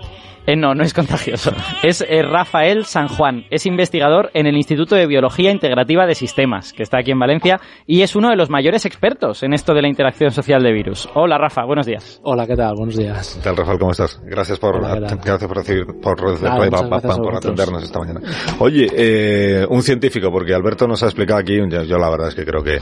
Eh, 0.49 0.57
no, 0.57 0.75
no 0.75 0.83
es 0.83 0.95
contagioso. 0.95 1.53
Es 1.83 2.01
eh, 2.01 2.23
Rafael 2.23 2.87
San 2.87 3.09
Juan. 3.09 3.45
Es 3.51 3.67
investigador 3.67 4.31
en 4.33 4.47
el 4.47 4.57
Instituto 4.57 4.97
de 4.97 5.07
Biología 5.07 5.51
Integrativa 5.51 6.07
de 6.07 6.15
Sistemas, 6.15 6.73
que 6.73 6.83
está 6.83 6.99
aquí 7.01 7.11
en 7.11 7.19
Valencia, 7.19 7.61
y 7.87 8.01
es 8.01 8.17
uno 8.17 8.31
de 8.31 8.37
los 8.37 8.49
mayores 8.49 8.87
expertos 8.87 9.43
en 9.43 9.53
esto 9.53 9.75
de 9.75 9.83
la 9.83 9.89
interacción 9.89 10.31
social 10.31 10.63
de 10.63 10.73
virus. 10.73 11.07
Hola, 11.15 11.37
Rafa, 11.37 11.67
buenos 11.67 11.85
días. 11.85 12.19
Hola, 12.25 12.47
¿qué 12.47 12.57
tal? 12.57 12.75
Buenos 12.77 12.97
días. 12.97 13.35
¿Qué 13.37 13.45
tal, 13.45 13.57
Rafael? 13.59 13.79
¿Cómo 13.79 13.91
estás? 13.91 14.21
Gracias 14.25 14.59
por, 14.59 14.81
gracias 14.81 15.47
por, 15.47 15.57
recibir, 15.57 15.85
por, 16.03 16.43
Nada, 16.43 16.55
a 16.55 17.01
por 17.01 17.31
vosotros. 17.33 17.78
Esta 17.83 17.99
mañana. 17.99 18.21
Oye, 18.59 18.89
eh, 18.95 19.67
un 19.69 19.83
científico, 19.83 20.31
porque 20.31 20.55
Alberto 20.55 20.87
nos 20.87 21.03
ha 21.03 21.07
explicado 21.07 21.41
aquí, 21.41 21.57
yo, 21.71 21.83
yo 21.85 21.99
la 21.99 22.11
verdad 22.11 22.29
es 22.29 22.35
que 22.35 22.45
creo 22.45 22.63
que 22.63 22.79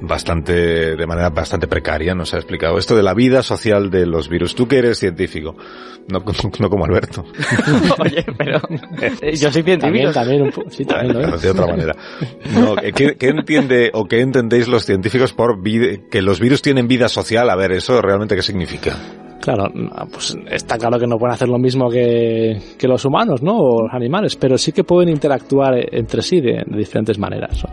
bastante, 0.00 0.96
de 0.96 1.06
manera 1.06 1.30
bastante 1.30 1.66
precaria 1.66 2.14
nos 2.14 2.34
ha 2.34 2.36
explicado 2.38 2.78
esto 2.78 2.96
de 2.96 3.02
la 3.02 3.14
vida 3.14 3.42
social 3.42 3.90
de 3.90 4.06
los 4.06 4.28
virus. 4.28 4.54
Tú 4.54 4.66
que 4.66 4.78
eres 4.78 4.98
científico, 4.98 5.56
no, 6.08 6.22
no 6.58 6.68
como 6.70 6.84
Alberto. 6.84 7.24
Oye, 7.98 8.24
pero 8.36 8.58
eh, 9.20 9.36
yo 9.36 9.50
soy 9.52 9.62
También, 9.62 9.80
científico. 9.80 10.12
también, 10.12 10.42
un 10.42 10.50
po- 10.50 10.64
sí, 10.70 10.84
también 10.84 11.12
lo 11.14 11.34
es. 11.36 11.42
de 11.42 11.50
otra 11.50 11.66
manera. 11.66 11.94
No, 12.54 12.74
¿qué, 12.76 13.16
qué 13.16 13.28
entiende 13.28 13.90
o 13.92 14.06
qué 14.06 14.20
entendéis 14.20 14.68
los 14.68 14.84
científicos 14.84 15.32
por 15.32 15.60
que 15.62 16.22
los 16.22 16.40
virus 16.40 16.62
tienen 16.62 16.88
vida 16.88 17.08
social? 17.08 17.48
A 17.50 17.56
ver, 17.56 17.72
¿eso 17.72 18.00
realmente 18.00 18.34
qué 18.36 18.42
significa? 18.42 18.96
Claro, 19.40 19.64
pues 20.12 20.36
está 20.50 20.76
claro 20.76 20.98
que 20.98 21.06
no 21.06 21.16
pueden 21.16 21.32
hacer 21.32 21.48
lo 21.48 21.58
mismo 21.58 21.88
que, 21.88 22.58
que 22.78 22.86
los 22.86 23.04
humanos, 23.06 23.42
¿no? 23.42 23.58
O 23.58 23.82
los 23.82 23.94
animales, 23.94 24.36
pero 24.36 24.58
sí 24.58 24.70
que 24.70 24.84
pueden 24.84 25.08
interactuar 25.08 25.74
entre 25.92 26.20
sí 26.20 26.40
de, 26.40 26.62
de 26.66 26.78
diferentes 26.78 27.18
maneras. 27.18 27.64
¿no? 27.64 27.70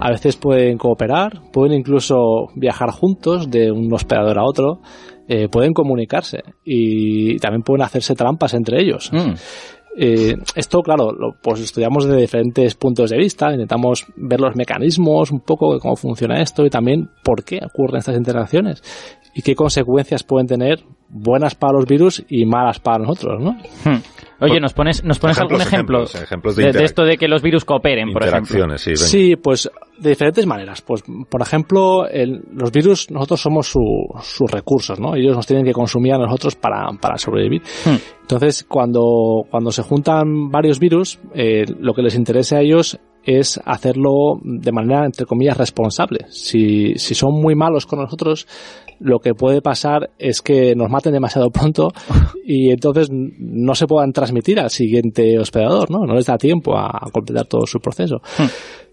A 0.00 0.10
veces 0.10 0.36
pueden 0.36 0.76
cooperar, 0.76 1.40
pueden 1.52 1.78
incluso 1.78 2.48
viajar 2.56 2.90
juntos 2.90 3.48
de 3.48 3.70
un 3.70 3.92
hospedador 3.92 4.38
a 4.38 4.44
otro, 4.44 4.80
eh, 5.28 5.48
pueden 5.48 5.72
comunicarse 5.72 6.42
y 6.64 7.38
también 7.38 7.62
pueden 7.62 7.82
hacerse 7.82 8.14
trampas 8.14 8.52
entre 8.54 8.82
ellos. 8.82 9.10
Mm. 9.12 9.34
Eh, 9.96 10.34
esto, 10.56 10.82
claro, 10.82 11.12
lo, 11.12 11.36
pues 11.40 11.60
estudiamos 11.60 12.04
desde 12.04 12.20
diferentes 12.20 12.74
puntos 12.74 13.10
de 13.10 13.16
vista, 13.16 13.52
intentamos 13.52 14.04
ver 14.16 14.40
los 14.40 14.56
mecanismos, 14.56 15.30
un 15.30 15.40
poco 15.40 15.72
de 15.72 15.78
cómo 15.78 15.94
funciona 15.94 16.42
esto 16.42 16.66
y 16.66 16.70
también 16.70 17.08
por 17.22 17.44
qué 17.44 17.60
ocurren 17.64 17.98
estas 17.98 18.16
interacciones 18.16 18.82
y 19.34 19.42
qué 19.42 19.54
consecuencias 19.54 20.22
pueden 20.22 20.46
tener 20.46 20.84
buenas 21.08 21.54
para 21.54 21.74
los 21.74 21.86
virus 21.86 22.24
y 22.28 22.44
malas 22.44 22.80
para 22.80 22.98
nosotros, 22.98 23.40
¿no? 23.40 23.52
Hmm. 23.84 24.00
Oye, 24.40 24.60
¿nos 24.60 24.74
pones, 24.74 25.04
nos 25.04 25.18
pones 25.18 25.38
algún 25.38 25.60
ejemplo 25.60 26.02
ejemplos, 26.04 26.56
de, 26.56 26.72
de, 26.72 26.84
esto 26.84 27.04
de 27.04 27.16
que 27.16 27.28
los 27.28 27.40
virus 27.40 27.64
cooperen, 27.64 28.12
por 28.12 28.24
ejemplo? 28.24 28.76
Sí, 28.76 28.96
sí, 28.96 29.36
pues 29.36 29.70
de 29.98 30.10
diferentes 30.10 30.44
maneras. 30.44 30.82
Pues, 30.82 31.04
por 31.30 31.40
ejemplo, 31.40 32.06
el, 32.08 32.42
los 32.52 32.70
virus, 32.72 33.10
nosotros 33.10 33.40
somos 33.40 33.68
su, 33.68 33.80
sus 34.22 34.50
recursos, 34.50 34.98
¿no? 34.98 35.14
Ellos 35.14 35.36
nos 35.36 35.46
tienen 35.46 35.64
que 35.64 35.72
consumir 35.72 36.14
a 36.14 36.18
nosotros 36.18 36.56
para, 36.56 36.90
para 37.00 37.16
sobrevivir. 37.16 37.62
Hmm. 37.84 37.96
Entonces, 38.22 38.64
cuando, 38.68 39.44
cuando 39.50 39.70
se 39.70 39.82
juntan 39.82 40.50
varios 40.50 40.78
virus, 40.78 41.20
eh, 41.34 41.64
lo 41.78 41.94
que 41.94 42.02
les 42.02 42.16
interesa 42.16 42.56
a 42.56 42.60
ellos 42.60 42.98
es 43.22 43.60
hacerlo 43.64 44.38
de 44.42 44.72
manera, 44.72 45.06
entre 45.06 45.26
comillas, 45.26 45.56
responsable. 45.56 46.26
Si, 46.28 46.94
si 46.96 47.14
son 47.14 47.40
muy 47.40 47.54
malos 47.54 47.86
con 47.86 48.00
nosotros, 48.00 48.46
lo 49.00 49.18
que 49.18 49.34
puede 49.34 49.62
pasar 49.62 50.10
es 50.18 50.42
que 50.42 50.74
nos 50.74 50.90
maten 50.90 51.12
demasiado 51.12 51.50
pronto 51.50 51.92
y 52.44 52.70
entonces 52.70 53.08
no 53.10 53.74
se 53.74 53.86
puedan 53.86 54.12
transmitir 54.12 54.60
al 54.60 54.70
siguiente 54.70 55.38
hospedador, 55.38 55.90
¿no? 55.90 56.06
No 56.06 56.14
les 56.14 56.26
da 56.26 56.38
tiempo 56.38 56.76
a 56.76 57.08
completar 57.12 57.46
todo 57.46 57.66
su 57.66 57.80
proceso. 57.80 58.16
Hmm. 58.38 58.46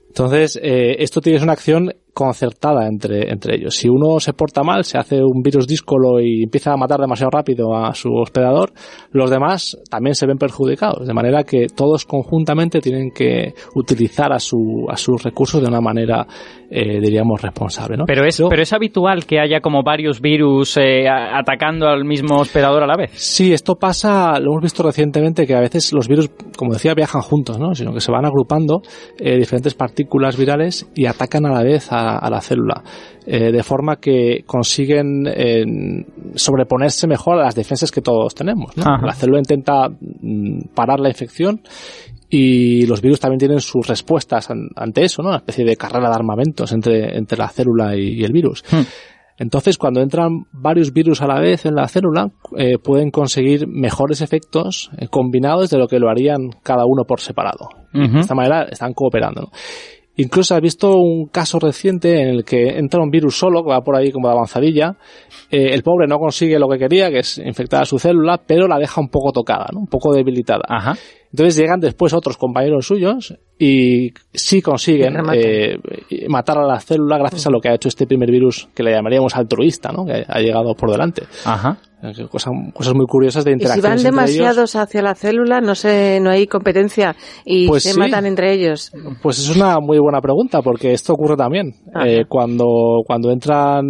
Entonces, 0.07 0.59
eh, 0.61 0.97
esto 0.99 1.21
tiene 1.21 1.41
una 1.41 1.53
acción 1.53 1.93
concertada 2.13 2.87
entre, 2.87 3.31
entre 3.31 3.55
ellos. 3.55 3.75
Si 3.75 3.87
uno 3.87 4.19
se 4.19 4.33
porta 4.33 4.63
mal, 4.63 4.83
se 4.83 4.97
hace 4.97 5.23
un 5.23 5.41
virus 5.41 5.67
díscolo 5.67 6.19
y 6.19 6.43
empieza 6.43 6.73
a 6.73 6.77
matar 6.77 6.99
demasiado 6.99 7.29
rápido 7.31 7.75
a 7.75 7.93
su 7.93 8.09
hospedador, 8.13 8.71
los 9.11 9.29
demás 9.29 9.77
también 9.89 10.15
se 10.15 10.27
ven 10.27 10.37
perjudicados. 10.37 11.07
De 11.07 11.13
manera 11.13 11.43
que 11.43 11.67
todos 11.67 12.05
conjuntamente 12.05 12.81
tienen 12.81 13.11
que 13.11 13.53
utilizar 13.75 14.33
a, 14.33 14.39
su, 14.39 14.85
a 14.89 14.97
sus 14.97 15.23
recursos 15.23 15.61
de 15.61 15.67
una 15.67 15.79
manera, 15.79 16.25
eh, 16.69 16.99
diríamos, 16.99 17.41
responsable. 17.41 17.97
¿no? 17.97 18.05
Pero, 18.05 18.25
es, 18.25 18.41
pero 18.49 18.61
es 18.61 18.73
habitual 18.73 19.25
que 19.25 19.39
haya 19.39 19.61
como 19.61 19.83
varios 19.83 20.19
virus 20.19 20.77
eh, 20.77 21.07
atacando 21.07 21.87
al 21.87 22.03
mismo 22.03 22.37
hospedador 22.37 22.83
a 22.83 22.87
la 22.87 22.97
vez. 22.97 23.11
Sí, 23.13 23.53
esto 23.53 23.75
pasa, 23.75 24.37
lo 24.39 24.51
hemos 24.51 24.63
visto 24.63 24.83
recientemente, 24.83 25.47
que 25.47 25.55
a 25.55 25.61
veces 25.61 25.93
los 25.93 26.07
virus, 26.07 26.29
como 26.57 26.73
decía, 26.73 26.93
viajan 26.93 27.21
juntos, 27.21 27.57
¿no? 27.57 27.73
sino 27.73 27.93
que 27.93 28.01
se 28.01 28.11
van 28.11 28.25
agrupando 28.25 28.81
eh, 29.17 29.37
diferentes 29.37 29.73
partículas 29.73 30.37
virales 30.37 30.89
y 30.93 31.05
atacan 31.05 31.45
a 31.45 31.51
la 31.51 31.63
vez 31.63 31.91
a 31.91 32.00
a, 32.07 32.29
la 32.29 32.41
célula, 32.41 32.83
eh, 33.25 33.51
de 33.51 33.63
forma 33.63 33.97
que 33.97 34.43
consiguen 34.45 35.27
eh, 35.27 35.63
sobreponerse 36.35 37.07
mejor 37.07 37.39
a 37.39 37.45
las 37.45 37.55
defensas 37.55 37.91
que 37.91 38.01
todos 38.01 38.35
tenemos. 38.35 38.75
¿no? 38.77 38.83
La 38.97 39.13
célula 39.13 39.39
intenta 39.39 39.89
mm, 39.89 40.73
parar 40.73 40.99
la 40.99 41.09
infección 41.09 41.61
y 42.29 42.85
los 42.85 43.01
virus 43.01 43.19
también 43.19 43.39
tienen 43.39 43.59
sus 43.59 43.85
respuestas 43.87 44.49
an 44.49 44.69
ante 44.75 45.03
eso, 45.03 45.21
¿no? 45.21 45.29
Una 45.29 45.37
especie 45.37 45.65
de 45.65 45.75
carrera 45.75 46.09
de 46.09 46.15
armamentos 46.15 46.71
entre, 46.71 47.17
entre 47.17 47.37
la 47.37 47.49
célula 47.49 47.95
y, 47.95 48.19
y 48.19 48.23
el 48.23 48.31
virus. 48.31 48.63
Hmm. 48.71 48.83
Entonces, 49.41 49.79
cuando 49.79 50.01
entran 50.01 50.45
varios 50.51 50.93
virus 50.93 51.19
a 51.23 51.25
la 51.25 51.39
vez 51.39 51.65
en 51.65 51.73
la 51.73 51.87
célula, 51.87 52.29
eh, 52.57 52.77
pueden 52.77 53.09
conseguir 53.09 53.67
mejores 53.67 54.21
efectos 54.21 54.91
eh, 54.99 55.07
combinados 55.07 55.71
de 55.71 55.79
lo 55.79 55.87
que 55.87 55.97
lo 55.97 56.11
harían 56.11 56.51
cada 56.61 56.85
uno 56.85 57.05
por 57.05 57.21
separado. 57.21 57.69
Uh 57.91 58.01
-huh. 58.01 58.13
De 58.13 58.19
esta 58.19 58.35
manera 58.35 58.67
están 58.69 58.93
cooperando. 58.93 59.41
¿no? 59.41 59.47
Incluso 60.21 60.53
has 60.53 60.61
visto 60.61 60.97
un 60.97 61.27
caso 61.27 61.57
reciente 61.59 62.21
en 62.21 62.29
el 62.29 62.43
que 62.43 62.77
entra 62.77 63.01
un 63.01 63.09
virus 63.09 63.37
solo, 63.37 63.63
que 63.63 63.71
va 63.71 63.81
por 63.81 63.95
ahí 63.95 64.11
como 64.11 64.27
de 64.27 64.35
avanzadilla. 64.35 64.95
Eh, 65.49 65.73
el 65.73 65.81
pobre 65.81 66.05
no 66.07 66.17
consigue 66.17 66.59
lo 66.59 66.69
que 66.69 66.77
quería, 66.77 67.09
que 67.09 67.19
es 67.19 67.39
infectar 67.39 67.81
a 67.81 67.85
su 67.85 67.97
célula, 67.97 68.39
pero 68.45 68.67
la 68.67 68.77
deja 68.77 69.01
un 69.01 69.09
poco 69.09 69.31
tocada, 69.31 69.67
¿no? 69.73 69.79
un 69.79 69.87
poco 69.87 70.13
debilitada. 70.13 70.63
Ajá. 70.67 70.95
Entonces 71.31 71.55
llegan 71.55 71.79
después 71.79 72.13
otros 72.13 72.37
compañeros 72.37 72.85
suyos 72.85 73.35
y 73.57 74.11
sí 74.33 74.61
consiguen 74.61 75.17
eh, 75.33 75.77
matar 76.27 76.57
a 76.57 76.65
la 76.65 76.79
célula 76.79 77.17
gracias 77.17 77.47
a 77.47 77.49
lo 77.49 77.61
que 77.61 77.69
ha 77.69 77.75
hecho 77.75 77.87
este 77.87 78.07
primer 78.07 78.29
virus 78.31 78.67
que 78.73 78.83
le 78.83 78.91
llamaríamos 78.91 79.35
altruista, 79.35 79.91
¿no? 79.91 80.05
que 80.05 80.25
ha 80.27 80.39
llegado 80.39 80.73
por 80.75 80.91
delante. 80.91 81.23
Ajá. 81.45 81.77
Cosas, 82.31 82.51
cosas 82.73 82.95
muy 82.95 83.05
curiosas 83.05 83.45
de 83.45 83.51
interacción. 83.51 83.93
Y 83.93 83.99
si 83.99 84.05
van 84.05 84.15
demasiados 84.15 84.75
hacia 84.75 85.03
la 85.03 85.13
célula, 85.13 85.61
no 85.61 85.75
sé, 85.75 86.19
no 86.19 86.31
hay 86.31 86.47
competencia 86.47 87.15
y 87.45 87.67
pues 87.67 87.83
se 87.83 87.93
sí. 87.93 87.99
matan 87.99 88.25
entre 88.25 88.51
ellos. 88.53 88.91
Pues 89.21 89.37
es 89.37 89.55
una 89.55 89.79
muy 89.79 89.99
buena 89.99 90.19
pregunta, 90.19 90.63
porque 90.63 90.93
esto 90.93 91.13
ocurre 91.13 91.37
también. 91.37 91.75
Eh, 92.03 92.23
cuando, 92.27 93.03
cuando 93.05 93.29
entran 93.29 93.83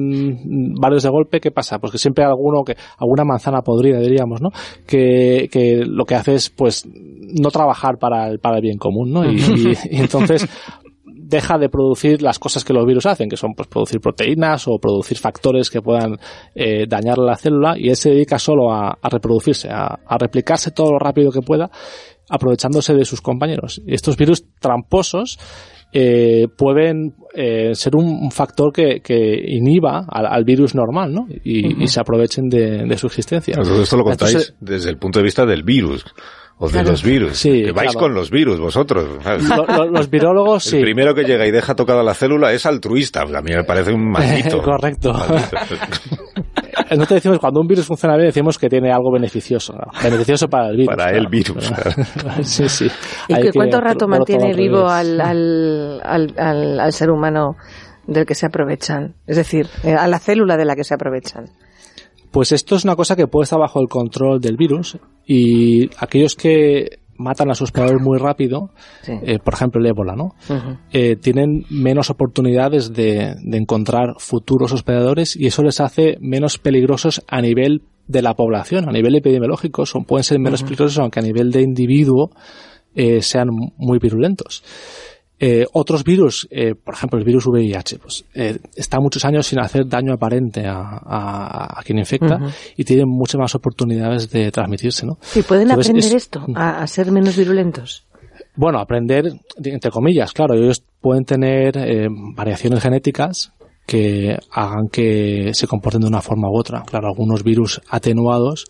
varios 0.78 1.04
de 1.04 1.10
golpe, 1.10 1.40
¿qué 1.40 1.52
pasa? 1.52 1.80
Pues 1.80 1.94
que 1.94 1.98
siempre 1.98 2.26
hay 2.26 2.32
alguno 2.32 2.66
que, 2.66 2.76
alguna 2.98 3.24
manzana 3.24 3.62
podrida, 3.62 4.00
diríamos, 4.00 4.42
¿no? 4.42 4.50
Que, 4.86 5.48
que 5.50 5.86
lo 5.86 6.04
que 6.04 6.16
hace 6.16 6.36
es, 6.36 6.50
pues, 6.50 6.86
no 7.40 7.50
trabajar 7.50 7.98
para 7.98 8.28
el, 8.28 8.40
para 8.40 8.58
el 8.58 8.62
bien 8.62 8.78
común, 8.78 9.12
¿no? 9.12 9.26
Y, 9.26 9.38
y, 9.38 9.98
y 9.98 10.00
entonces 10.00 10.48
deja 11.32 11.58
de 11.58 11.70
producir 11.70 12.22
las 12.22 12.38
cosas 12.38 12.64
que 12.64 12.74
los 12.74 12.86
virus 12.86 13.06
hacen, 13.06 13.30
que 13.30 13.38
son 13.38 13.54
pues 13.56 13.68
producir 13.68 14.00
proteínas 14.00 14.68
o 14.68 14.78
producir 14.78 15.18
factores 15.18 15.70
que 15.70 15.82
puedan 15.82 16.18
eh, 16.54 16.86
dañar 16.88 17.18
la 17.18 17.38
célula 17.38 17.76
y 17.78 17.90
él 17.90 17.96
se 17.96 18.12
dedica 18.12 18.38
solo 18.38 18.72
a, 18.72 18.98
a 19.02 19.10
reproducirse, 19.10 19.70
a, 19.70 20.00
a, 20.06 20.18
replicarse 20.18 20.72
todo 20.72 20.92
lo 20.92 21.00
rápido 21.00 21.32
que 21.32 21.42
pueda, 21.42 21.72
aprovechándose 22.30 22.94
de 22.94 23.06
sus 23.06 23.22
compañeros. 23.22 23.82
Y 23.86 23.96
estos 23.96 24.18
virus 24.18 24.44
tramposos 24.60 25.40
eh, 25.94 26.48
pueden 26.58 27.16
eh, 27.34 27.76
ser 27.76 27.96
un, 27.96 28.06
un, 28.06 28.32
factor 28.32 28.72
que, 28.72 29.02
que 29.02 29.42
inhiba 29.46 30.06
al, 30.08 30.26
al, 30.26 30.44
virus 30.44 30.74
normal, 30.76 31.14
¿no? 31.14 31.28
Y, 31.44 31.66
uh 31.66 31.70
-huh. 31.70 31.84
y 31.84 31.88
se 31.88 32.00
aprovechen 32.00 32.48
de, 32.50 32.86
de, 32.86 32.98
su 32.98 33.08
existencia. 33.08 33.56
Entonces, 33.58 33.84
esto 33.84 33.98
lo 33.98 34.04
contáis 34.04 34.34
Entonces, 34.34 34.56
desde 34.62 34.90
el 34.90 34.98
punto 34.98 35.20
de 35.20 35.24
vista 35.24 35.46
del 35.46 35.64
virus. 35.64 36.06
O 36.64 36.68
de 36.68 36.74
claro. 36.74 36.92
los 36.92 37.04
virus. 37.04 37.38
Sí, 37.38 37.64
que 37.64 37.72
vais 37.72 37.92
claro. 37.92 38.06
con 38.06 38.14
los 38.14 38.30
virus, 38.30 38.60
vosotros. 38.60 39.18
Lo, 39.26 39.66
lo, 39.66 39.86
los 39.90 40.12
virólogos, 40.12 40.68
el 40.68 40.72
sí. 40.72 40.80
primero 40.80 41.16
que 41.16 41.24
llega 41.24 41.48
y 41.48 41.52
deja 41.52 41.74
tocada 41.74 42.04
la 42.04 42.14
célula 42.14 42.54
es 42.54 42.68
altruista. 42.68 43.22
A 43.22 43.42
mí 43.42 43.52
me 43.52 43.64
parece 43.64 43.92
un 43.92 44.12
maldito. 44.12 44.62
Correcto. 44.64 45.12
Maldito. 45.12 45.58
Nosotros 46.92 47.10
decimos, 47.10 47.40
cuando 47.40 47.62
un 47.62 47.68
virus 47.68 47.88
funciona 47.88 48.16
bien, 48.16 48.28
decimos 48.28 48.60
que 48.60 48.70
tiene 48.70 48.92
algo 48.92 49.12
beneficioso. 49.12 49.74
¿no? 49.74 49.92
Beneficioso 50.04 50.48
para 50.48 50.70
el 50.70 50.78
virus. 50.78 50.96
Para 50.96 51.04
claro. 51.06 51.18
el 51.18 51.28
virus. 51.30 51.72
Claro. 51.72 52.44
sí, 52.44 52.70
sí. 52.70 52.88
¿Y 53.28 53.36
que 53.42 53.52
cuánto 53.52 53.82
rato 53.82 54.08
mantiene 54.08 54.54
vivo 54.54 54.88
al, 54.88 55.20
al, 55.20 56.00
al, 56.04 56.34
al, 56.38 56.80
al 56.80 56.94
ser 56.94 57.10
humano 57.10 57.56
del 58.06 58.28
que 58.28 58.36
se 58.36 58.46
aprovechan? 58.46 59.16
Es 59.26 59.38
decir, 59.38 59.68
eh, 59.84 59.96
a 59.96 60.08
la 60.08 60.20
célula 60.20 60.58
de 60.58 60.66
la 60.66 60.76
que 60.76 60.84
se 60.84 60.94
aprovechan. 60.94 61.46
Pues 62.32 62.52
esto 62.52 62.76
es 62.76 62.84
una 62.84 62.96
cosa 62.96 63.16
que 63.16 63.28
puede 63.28 63.44
estar 63.44 63.60
bajo 63.60 63.82
el 63.82 63.88
control 63.88 64.40
del 64.40 64.58
virus 64.58 64.98
y 65.26 65.90
aquellos 65.98 66.36
que 66.36 67.02
matan 67.18 67.52
a 67.52 67.56
su 67.56 67.64
hospedador 67.64 68.02
muy 68.02 68.18
rápido, 68.18 68.72
sí. 69.02 69.14
eh, 69.24 69.40
por 69.40 69.54
ejemplo 69.54 69.80
el 69.80 69.88
ébola, 69.88 70.16
¿no? 70.16 70.34
Uh 70.50 70.54
-huh. 70.54 70.78
eh, 70.92 71.16
tienen 71.16 71.66
menos 71.70 72.10
oportunidades 72.10 72.94
de, 72.94 73.36
de, 73.42 73.58
encontrar 73.58 74.16
futuros 74.18 74.72
hospedadores 74.74 75.36
y 75.36 75.46
eso 75.46 75.62
les 75.62 75.80
hace 75.80 76.18
menos 76.20 76.58
peligrosos 76.58 77.22
a 77.28 77.42
nivel 77.42 77.84
de 78.08 78.22
la 78.22 78.34
población, 78.34 78.90
a 78.90 78.92
nivel 78.92 79.16
epidemiológico, 79.16 79.86
son, 79.86 80.06
pueden 80.06 80.24
ser 80.24 80.40
menos 80.40 80.62
uh 80.62 80.64
-huh. 80.64 80.68
peligrosos 80.68 81.00
aunque 81.00 81.20
a 81.20 81.24
nivel 81.24 81.52
de 81.52 81.62
individuo 81.62 82.32
eh, 82.96 83.22
sean 83.22 83.50
muy 83.78 84.00
virulentos. 84.00 84.64
Eh, 85.44 85.66
otros 85.74 86.04
virus, 86.04 86.48
eh, 86.52 86.76
por 86.76 86.94
ejemplo 86.94 87.18
el 87.18 87.26
virus 87.26 87.48
VIH, 87.48 87.98
pues 87.98 88.24
eh, 88.36 88.60
está 88.76 89.00
muchos 89.00 89.26
años 89.26 89.48
sin 89.48 89.60
hacer 89.60 89.88
daño 89.88 90.14
aparente 90.14 90.68
a, 90.68 91.00
a, 91.04 91.80
a 91.80 91.84
quien 91.84 91.98
infecta 91.98 92.36
uh 92.36 92.46
-huh. 92.46 92.54
y 92.78 92.84
tienen 92.84 93.10
muchas 93.10 93.40
más 93.40 93.56
oportunidades 93.56 94.30
de 94.30 94.52
transmitirse, 94.52 95.04
¿no? 95.04 95.18
¿Y 95.34 95.42
pueden 95.42 95.68
Entonces, 95.72 95.90
aprender 95.90 96.16
es, 96.16 96.24
esto, 96.24 96.46
a, 96.54 96.84
a, 96.84 96.86
ser 96.86 97.12
menos 97.12 97.36
virulentos? 97.36 98.06
Bueno, 98.56 98.80
aprender, 98.80 99.34
entre 99.64 99.90
comillas, 99.90 100.32
claro, 100.32 100.54
ellos 100.54 100.84
pueden 101.02 101.26
tener 101.26 101.76
eh, 101.76 102.08
variaciones 102.36 102.84
genéticas 102.84 103.52
que 103.88 104.38
hagan 104.52 104.90
que 104.92 105.56
se 105.56 105.66
comporten 105.66 106.02
de 106.02 106.08
una 106.08 106.22
forma 106.22 106.50
u 106.50 106.56
otra. 106.56 106.84
Claro, 106.84 107.08
algunos 107.08 107.44
virus 107.44 107.82
atenuados 107.90 108.66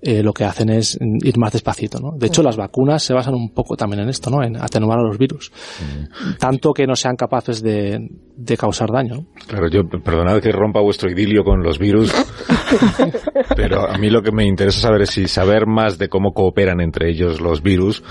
eh, 0.00 0.22
lo 0.22 0.32
que 0.32 0.44
hacen 0.44 0.70
es 0.70 0.98
ir 1.00 1.38
más 1.38 1.52
despacito, 1.52 1.98
¿no? 1.98 2.12
De 2.16 2.28
hecho, 2.28 2.42
las 2.42 2.56
vacunas 2.56 3.02
se 3.02 3.14
basan 3.14 3.34
un 3.34 3.52
poco 3.52 3.76
también 3.76 4.02
en 4.02 4.08
esto, 4.08 4.30
¿no? 4.30 4.44
En 4.44 4.56
atenuar 4.56 5.00
a 5.00 5.02
los 5.02 5.18
virus. 5.18 5.50
Mm. 5.80 6.36
Tanto 6.38 6.72
que 6.72 6.86
no 6.86 6.94
sean 6.94 7.16
capaces 7.16 7.62
de, 7.62 7.98
de 8.36 8.56
causar 8.56 8.90
daño. 8.92 9.26
Claro, 9.46 9.68
yo, 9.68 9.82
perdonad 9.88 10.40
que 10.40 10.52
rompa 10.52 10.80
vuestro 10.80 11.10
idilio 11.10 11.42
con 11.42 11.62
los 11.62 11.78
virus, 11.78 12.14
pero 13.56 13.88
a 13.88 13.98
mí 13.98 14.08
lo 14.08 14.22
que 14.22 14.30
me 14.30 14.46
interesa 14.46 14.82
saber 14.82 15.02
es 15.02 15.10
si 15.10 15.26
saber 15.26 15.66
más 15.66 15.98
de 15.98 16.08
cómo 16.08 16.32
cooperan 16.32 16.80
entre 16.80 17.10
ellos 17.10 17.40
los 17.40 17.62
virus 17.62 18.02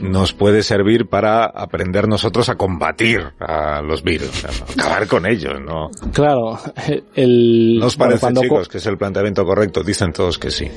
nos 0.00 0.32
puede 0.32 0.62
servir 0.62 1.06
para 1.08 1.44
aprender 1.44 2.08
nosotros 2.08 2.48
a 2.48 2.56
combatir 2.56 3.20
a 3.38 3.80
los 3.82 4.02
virus, 4.02 4.44
a 4.44 4.72
acabar 4.72 5.06
con 5.06 5.26
ellos, 5.26 5.60
¿no? 5.60 5.90
Claro, 6.12 6.58
el... 7.14 7.78
¿No 7.78 7.86
os 7.86 7.96
parece, 7.96 8.32
chicos, 8.32 8.68
que 8.68 8.78
es 8.78 8.86
el 8.86 8.96
planteamiento 8.96 9.44
correcto? 9.44 9.82
Dicen 9.82 10.12
todos 10.12 10.38
que 10.38 10.50
sí. 10.50 10.68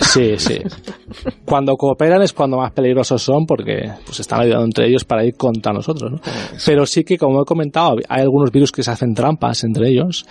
Sí, 0.00 0.34
sí. 0.38 0.58
Cuando 1.44 1.76
cooperan 1.76 2.22
es 2.22 2.32
cuando 2.32 2.58
más 2.58 2.72
peligrosos 2.72 3.22
son 3.22 3.46
porque 3.46 3.90
pues 4.04 4.20
están 4.20 4.40
ayudando 4.42 4.66
entre 4.66 4.88
ellos 4.88 5.04
para 5.04 5.24
ir 5.24 5.34
contra 5.36 5.72
nosotros, 5.72 6.12
¿no? 6.12 6.20
Pero 6.64 6.86
sí 6.86 7.04
que, 7.04 7.18
como 7.18 7.42
he 7.42 7.44
comentado, 7.44 7.96
hay 8.08 8.22
algunos 8.22 8.50
virus 8.50 8.72
que 8.72 8.82
se 8.82 8.90
hacen 8.90 9.14
trampas 9.14 9.64
entre 9.64 9.88
ellos 9.88 10.26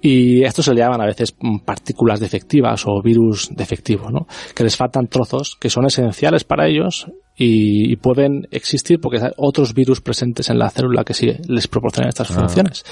y 0.00 0.42
esto 0.44 0.62
se 0.62 0.74
le 0.74 0.80
llaman 0.80 1.00
a 1.00 1.06
veces 1.06 1.34
partículas 1.64 2.20
defectivas 2.20 2.84
o 2.86 3.00
virus 3.02 3.48
defectivos, 3.50 4.12
¿no? 4.12 4.26
Que 4.54 4.62
les 4.62 4.76
faltan 4.76 5.06
trozos 5.06 5.56
que 5.58 5.70
son 5.70 5.86
esenciales 5.86 6.44
para 6.44 6.66
ellos 6.66 7.06
y, 7.36 7.96
pueden 7.96 8.46
existir 8.50 9.00
porque 9.00 9.18
hay 9.18 9.30
otros 9.36 9.74
virus 9.74 10.00
presentes 10.00 10.50
en 10.50 10.58
la 10.58 10.70
célula 10.70 11.04
que 11.04 11.14
sí 11.14 11.32
les 11.48 11.66
proporcionan 11.66 12.08
estas 12.08 12.30
ah, 12.30 12.34
funciones. 12.34 12.84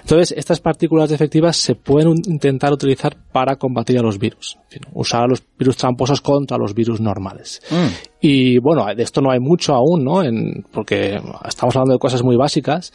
Entonces, 0.00 0.34
estas 0.36 0.60
partículas 0.60 1.10
defectivas 1.10 1.56
se 1.56 1.74
pueden 1.74 2.14
intentar 2.26 2.72
utilizar 2.72 3.16
para 3.32 3.56
combatir 3.56 3.98
a 3.98 4.02
los 4.02 4.18
virus. 4.18 4.58
usar 4.94 5.24
a 5.24 5.26
los 5.26 5.42
virus 5.58 5.76
tramposos 5.76 6.20
contra 6.20 6.56
los 6.56 6.74
virus 6.74 7.00
normales. 7.00 7.60
Mm. 7.70 7.86
Y 8.20 8.58
bueno, 8.58 8.86
de 8.94 9.02
esto 9.02 9.20
no 9.20 9.30
hay 9.30 9.40
mucho 9.40 9.74
aún, 9.74 10.04
¿no? 10.04 10.22
En, 10.22 10.64
porque 10.72 11.20
estamos 11.46 11.76
hablando 11.76 11.94
de 11.94 11.98
cosas 11.98 12.22
muy 12.22 12.36
básicas, 12.36 12.92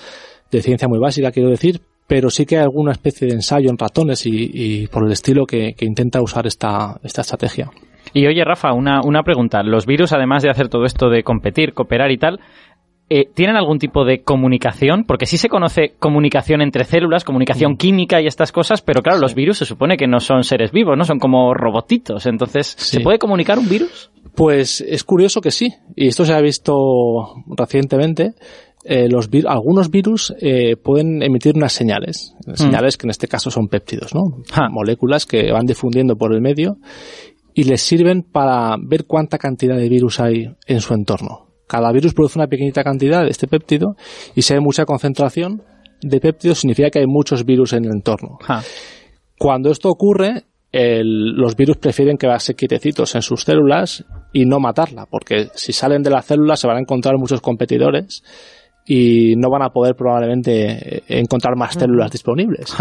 de 0.50 0.62
ciencia 0.62 0.88
muy 0.88 1.00
básica, 1.00 1.32
quiero 1.32 1.50
decir, 1.50 1.82
pero 2.08 2.30
sí 2.30 2.46
que 2.46 2.58
hay 2.58 2.63
alguna 2.63 2.94
especie 2.94 3.27
de 3.27 3.34
ensayo 3.34 3.70
en 3.70 3.77
ratones 3.77 4.25
y, 4.25 4.88
por 4.88 5.06
el 5.06 5.12
estilo 5.12 5.46
que, 5.46 5.75
intenta 5.82 6.22
usar 6.22 6.48
esta, 6.48 7.00
esta 7.04 7.22
estrategia. 7.22 7.70
Y 8.14 8.28
oye, 8.28 8.44
Rafa, 8.44 8.74
una, 8.74 9.02
una 9.04 9.24
pregunta. 9.24 9.64
Los 9.64 9.86
virus, 9.86 10.14
además 10.14 10.44
de 10.44 10.50
hacer 10.50 10.70
todo 10.70 10.86
esto 10.86 11.10
de 11.10 11.24
competir, 11.24 11.74
cooperar 11.74 12.12
y 12.12 12.18
tal, 12.18 12.40
eh, 13.10 13.30
¿tienen 13.34 13.56
algún 13.56 13.80
tipo 13.80 14.04
de 14.04 14.22
comunicación? 14.22 15.06
Porque 15.06 15.26
sí 15.26 15.38
se 15.38 15.48
conoce 15.48 15.94
comunicación 15.98 16.62
entre 16.62 16.84
células, 16.84 17.24
comunicación 17.24 17.74
mm. 17.74 17.78
química 17.78 18.22
y 18.22 18.28
estas 18.28 18.52
cosas, 18.52 18.82
pero 18.82 19.02
claro, 19.02 19.20
los 19.20 19.34
virus 19.34 19.60
se 19.60 19.66
supone 19.66 19.96
que 19.96 20.08
no 20.08 20.20
son 20.20 20.44
seres 20.44 20.74
vivos, 20.74 20.98
¿no? 20.98 21.06
Son 21.06 21.18
como 21.18 21.54
robotitos. 21.54 22.26
Entonces, 22.26 22.68
¿se 22.68 23.00
puede 23.00 23.18
comunicar 23.18 23.60
un 23.60 23.70
virus? 23.70 24.12
Pues 24.36 24.82
es 24.82 25.06
curioso 25.06 25.40
que 25.40 25.52
sí. 25.52 25.74
Y 25.96 26.08
esto 26.08 26.26
se 26.26 26.34
ha 26.34 26.42
visto 26.42 26.74
recientemente. 27.48 28.34
Eh, 28.84 29.08
los 29.10 29.30
algunos 29.48 29.90
virus 29.90 30.34
eh, 30.42 30.76
pueden 30.76 31.24
emitir 31.24 31.56
unas 31.56 31.72
señales, 31.72 32.36
mm. 32.46 32.56
señales 32.56 32.98
que 32.98 33.08
en 33.08 33.12
este 33.12 33.28
caso 33.28 33.50
son 33.50 33.70
péptidos, 33.70 34.14
¿no? 34.14 34.44
Moléculas 34.70 35.26
que 35.26 35.50
van 35.52 35.66
difundiendo 35.66 36.18
por 36.18 36.34
el 36.34 36.42
medio 36.42 36.78
y 37.58 37.64
les 37.64 37.82
sirven 37.82 38.22
para 38.22 38.76
ver 38.80 39.06
cuánta 39.06 39.40
cantidad 39.40 39.76
de 39.76 39.90
virus 39.90 40.20
hay 40.20 40.56
en 40.68 40.80
su 40.80 40.94
entorno. 40.94 41.48
Cada 41.66 41.92
virus 41.92 42.14
produce 42.14 42.38
una 42.38 42.48
pequeñita 42.48 42.84
cantidad 42.84 43.24
de 43.24 43.32
este 43.32 43.48
péptido 43.48 43.96
y 44.36 44.44
si 44.44 44.54
hay 44.54 44.60
mucha 44.60 44.86
concentración 44.86 45.64
de 46.00 46.20
péptidos 46.20 46.60
significa 46.60 46.92
que 46.92 47.00
hay 47.00 47.08
muchos 47.08 47.46
virus 47.46 47.74
en 47.74 47.86
el 47.86 47.94
entorno. 47.94 48.38
Cuando 49.40 49.72
esto 49.72 49.90
ocurre, 49.90 50.44
los 50.72 51.56
virus 51.56 51.78
prefieren 51.78 52.18
quedarse 52.18 52.54
quietecitos 52.54 53.16
en 53.16 53.24
sus 53.24 53.42
células 53.42 54.06
y 54.32 54.46
no 54.46 54.60
matarla, 54.60 55.08
porque 55.10 55.48
si 55.56 55.74
salen 55.74 56.04
de 56.04 56.12
la 56.12 56.22
célula 56.22 56.58
se 56.58 56.68
van 56.68 56.78
a 56.78 56.82
encontrar 56.82 57.18
muchos 57.18 57.42
competidores 57.42 58.24
y 58.89 59.36
no 59.36 59.50
van 59.50 59.63
a 59.63 59.70
poder 59.70 59.96
probablemente 59.96 60.98
eh, 60.98 61.03
encontrar 61.10 61.58
más 61.58 61.74
células 61.74 62.10
disponibles. 62.10 62.74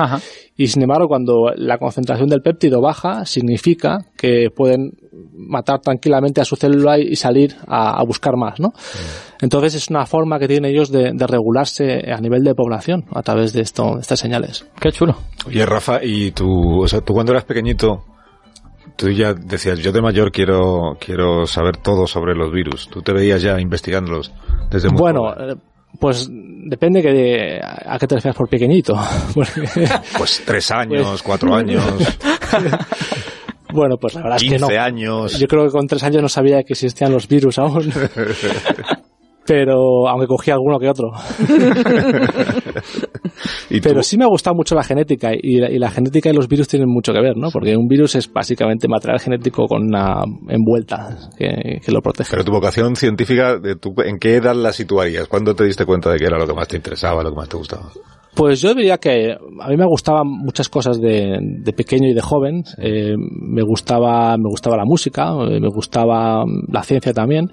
Y 0.56 0.68
sin 0.68 0.82
embargo, 0.82 1.08
cuando 1.08 1.50
la 1.56 1.78
concentración 1.78 2.28
del 2.28 2.42
péptido 2.42 2.80
baja, 2.80 3.26
significa 3.26 4.06
que 4.16 4.50
pueden 4.54 4.92
matar 5.34 5.80
tranquilamente 5.80 6.40
a 6.40 6.44
su 6.44 6.54
célula 6.54 6.98
y 6.98 7.16
salir 7.16 7.56
a, 7.66 8.02
buscar 8.04 8.36
más, 8.36 8.60
¿no? 8.60 8.72
Entonces 9.40 9.74
es 9.74 9.90
una 9.90 10.06
forma 10.06 10.38
que 10.38 10.46
tienen 10.46 10.70
ellos 10.70 10.92
de, 10.92 11.12
regularse 11.26 12.12
a 12.12 12.20
nivel 12.20 12.44
de 12.44 12.54
población 12.54 13.04
a 13.12 13.22
través 13.22 13.52
de 13.52 13.62
esto, 13.62 13.98
estas 13.98 14.20
señales. 14.20 14.64
Qué 14.80 14.92
chulo. 14.92 15.16
Oye, 15.46 15.66
Rafa, 15.66 16.04
y 16.04 16.30
tú, 16.30 16.82
o 16.82 16.88
sea, 16.88 17.00
tú 17.00 17.14
cuando 17.14 17.32
eras 17.32 17.44
pequeñito, 17.44 18.04
tú 18.94 19.10
ya 19.10 19.34
decías, 19.34 19.80
yo 19.80 19.90
de 19.90 20.00
mayor 20.00 20.30
quiero, 20.30 20.96
quiero 21.00 21.46
saber 21.46 21.78
todo 21.78 22.06
sobre 22.06 22.36
los 22.36 22.52
virus. 22.52 22.88
Tú 22.88 23.02
te 23.02 23.12
veías 23.12 23.42
ya 23.42 23.60
investigándolos 23.60 24.32
desde 24.70 24.88
muy 24.88 25.00
Bueno, 25.00 25.34
pues 25.98 26.28
depende 26.30 27.02
que 27.02 27.60
a 27.62 27.98
qué 27.98 28.06
te 28.06 28.16
refieres 28.16 28.36
por 28.36 28.48
pequeñito. 28.48 28.94
pues 30.18 30.42
tres 30.44 30.70
años, 30.72 31.06
pues 31.08 31.22
cuatro 31.22 31.54
años. 31.54 31.82
bueno, 33.72 33.96
pues 34.00 34.14
la 34.14 34.22
verdad 34.22 34.38
es 34.42 34.50
que 34.50 34.58
no. 34.58 34.68
años. 34.68 35.38
Yo 35.38 35.46
creo 35.46 35.64
que 35.64 35.70
con 35.70 35.86
tres 35.86 36.02
años 36.02 36.22
no 36.22 36.28
sabía 36.28 36.62
que 36.62 36.72
existían 36.72 37.12
los 37.12 37.28
virus 37.28 37.58
aún. 37.58 37.92
Pero 39.46 40.08
aunque 40.08 40.26
cogí 40.26 40.50
alguno 40.50 40.78
que 40.78 40.88
otro. 40.88 41.10
pero 43.82 44.02
sí 44.02 44.18
me 44.18 44.24
ha 44.24 44.28
gustado 44.28 44.56
mucho 44.56 44.74
la 44.74 44.82
genética 44.82 45.30
y 45.32 45.78
la, 45.78 45.90
genética 45.90 46.30
y 46.30 46.32
los 46.32 46.48
virus 46.48 46.68
tienen 46.68 46.88
mucho 46.88 47.12
que 47.12 47.20
ver, 47.20 47.36
¿no? 47.36 47.50
Porque 47.50 47.76
un 47.76 47.86
virus 47.86 48.16
es 48.16 48.32
básicamente 48.32 48.88
material 48.88 49.20
genético 49.20 49.66
con 49.66 49.84
una 49.84 50.22
envuelta 50.48 51.16
que, 51.38 51.80
lo 51.92 52.00
protege. 52.00 52.30
Pero 52.30 52.44
tu 52.44 52.52
vocación 52.52 52.96
científica, 52.96 53.58
de 53.58 53.76
¿en 54.04 54.18
qué 54.18 54.36
edad 54.36 54.54
la 54.54 54.72
situarías? 54.72 55.28
¿Cuándo 55.28 55.54
te 55.54 55.64
diste 55.64 55.84
cuenta 55.84 56.10
de 56.10 56.18
que 56.18 56.24
era 56.24 56.38
lo 56.38 56.46
que 56.46 56.54
más 56.54 56.68
te 56.68 56.76
interesaba, 56.76 57.22
lo 57.22 57.30
que 57.30 57.36
más 57.36 57.48
te 57.48 57.56
gustaba? 57.56 57.90
Pues 58.36 58.60
yo 58.60 58.74
diría 58.74 58.98
que 58.98 59.32
a 59.32 59.68
mí 59.70 59.76
me 59.78 59.86
gustaban 59.86 60.26
muchas 60.26 60.68
cosas 60.68 61.00
de, 61.00 61.72
pequeño 61.74 62.08
y 62.08 62.12
de 62.12 62.20
joven. 62.20 62.64
Eh, 62.76 63.14
me 63.16 63.62
gustaba, 63.62 64.36
me 64.36 64.50
gustaba 64.50 64.76
la 64.76 64.84
música, 64.84 65.30
eh, 65.48 65.58
me 65.58 65.68
gustaba 65.68 66.44
la 66.70 66.82
ciencia 66.82 67.14
también. 67.14 67.50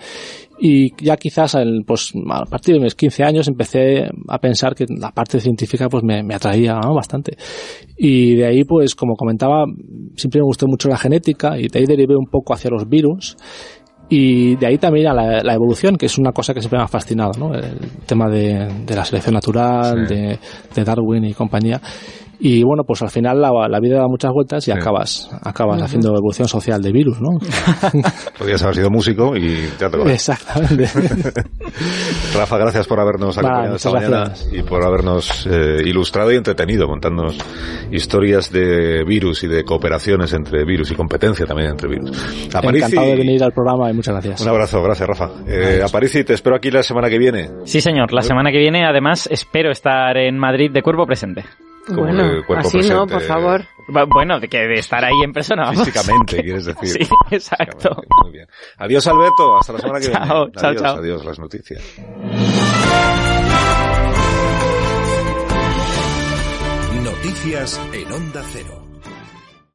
Y 0.59 0.93
ya 1.03 1.17
quizás 1.17 1.57
pues, 1.85 2.13
a 2.29 2.45
partir 2.45 2.75
de 2.75 2.81
mis 2.81 2.95
15 2.95 3.23
años 3.23 3.47
empecé 3.47 4.09
a 4.27 4.37
pensar 4.39 4.75
que 4.75 4.85
la 4.87 5.11
parte 5.11 5.39
científica 5.39 5.89
pues 5.89 6.03
me, 6.03 6.21
atraía 6.33 6.75
bastante. 6.93 7.37
Y 7.97 8.35
de 8.35 8.45
ahí, 8.45 8.63
pues 8.63 8.95
como 8.95 9.15
comentaba, 9.15 9.65
siempre 10.15 10.41
me 10.41 10.45
gustó 10.45 10.67
mucho 10.67 10.89
la 10.89 10.97
genética 10.97 11.57
y 11.57 11.67
de 11.67 11.79
ahí 11.79 11.85
derivé 11.85 12.15
un 12.15 12.27
poco 12.27 12.53
hacia 12.53 12.69
los 12.69 12.87
virus. 12.87 13.35
Y 14.09 14.57
de 14.57 14.67
ahí 14.67 14.77
también 14.77 15.07
a 15.07 15.13
la, 15.13 15.53
evolución, 15.53 15.97
que 15.97 16.05
es 16.05 16.17
una 16.17 16.33
cosa 16.33 16.53
que 16.53 16.59
siempre 16.59 16.77
me 16.77 16.83
ha 16.83 16.87
fascinado, 16.87 17.31
¿no? 17.39 17.55
El 17.55 17.79
tema 18.05 18.29
de, 18.29 18.67
la 18.93 19.05
selección 19.05 19.33
natural, 19.33 20.07
de, 20.07 20.37
de 20.75 20.83
Darwin 20.83 21.23
y 21.23 21.33
compañía. 21.33 21.81
Y 22.39 22.63
bueno, 22.63 22.83
pues 22.83 23.01
al 23.01 23.09
final 23.09 23.41
la, 23.41 23.79
vida 23.79 23.99
da 23.99 24.07
muchas 24.07 24.31
vueltas 24.31 24.67
y 24.67 24.71
acabas, 24.71 25.29
acabas 25.43 25.81
haciendo 25.81 26.09
evolución 26.09 26.47
social 26.47 26.81
de 26.81 26.91
virus, 26.91 27.21
¿no? 27.21 27.29
Podrías 28.37 28.61
haber 28.63 28.75
sido 28.75 28.89
músico 28.89 29.35
y 29.37 29.69
ya 29.79 29.89
te 29.89 30.01
Exactamente. 30.11 30.85
Rafa, 32.35 32.57
gracias 32.57 32.87
por 32.87 32.99
habernos 32.99 33.37
acompañado 33.37 33.75
esta 33.75 33.91
mañana 33.91 34.33
y 34.51 34.61
por 34.63 34.83
habernos 34.83 35.47
eh, 35.47 35.83
ilustrado 35.85 36.31
y 36.31 36.35
entretenido 36.35 36.87
contándonos 36.87 37.37
historias 37.91 38.51
de 38.51 39.03
virus 39.05 39.43
y 39.43 39.47
de 39.47 39.63
cooperaciones 39.63 40.33
entre 40.33 40.65
virus 40.65 40.91
y 40.91 40.95
competencia 40.95 41.45
también 41.45 41.71
entre 41.71 41.89
virus. 41.89 42.11
Encantado 42.45 43.07
de 43.07 43.15
venir 43.15 43.43
al 43.43 43.51
programa 43.51 43.89
y 43.89 43.93
muchas 43.93 44.15
gracias. 44.15 44.41
Un 44.41 44.49
abrazo, 44.49 44.81
gracias 44.81 45.07
Rafa. 45.07 45.29
Eh, 45.47 45.81
y 46.13 46.23
te 46.23 46.33
espero 46.33 46.55
aquí 46.55 46.69
la 46.69 46.83
semana 46.83 47.09
que 47.09 47.17
viene. 47.17 47.49
Sí 47.65 47.79
señor, 47.79 48.11
la 48.11 48.21
semana 48.21 48.51
que 48.51 48.57
viene 48.57 48.85
además 48.85 49.27
espero 49.31 49.71
estar 49.71 50.17
en 50.17 50.37
Madrid 50.37 50.71
de 50.71 50.81
cuerpo 50.81 51.05
presente 51.05 51.45
bueno, 51.89 52.43
así 52.57 52.77
no, 52.79 53.07
por 53.07 53.21
favor. 53.21 53.65
Bueno, 53.87 54.39
de 54.39 54.47
que 54.47 54.59
de 54.59 54.75
estar 54.75 55.03
ahí 55.03 55.21
en 55.23 55.33
persona. 55.33 55.71
Físicamente, 55.71 56.37
quieres 56.43 56.65
decir. 56.65 57.05
sí, 57.05 57.09
exacto. 57.31 58.01
Muy 58.23 58.31
bien. 58.31 58.47
Adiós, 58.77 59.05
Alberto. 59.07 59.57
Hasta 59.57 59.73
la 59.73 59.79
semana 59.79 59.99
que 59.99 60.07
viene. 60.07 60.25
Chao, 60.25 60.43
adiós, 60.55 60.81
chao. 60.81 60.97
Adiós, 60.97 61.25
las 61.25 61.39
noticias. 61.39 61.81
Noticias 67.03 67.81
en 67.93 68.11
Onda 68.11 68.43
Cero. 68.51 68.82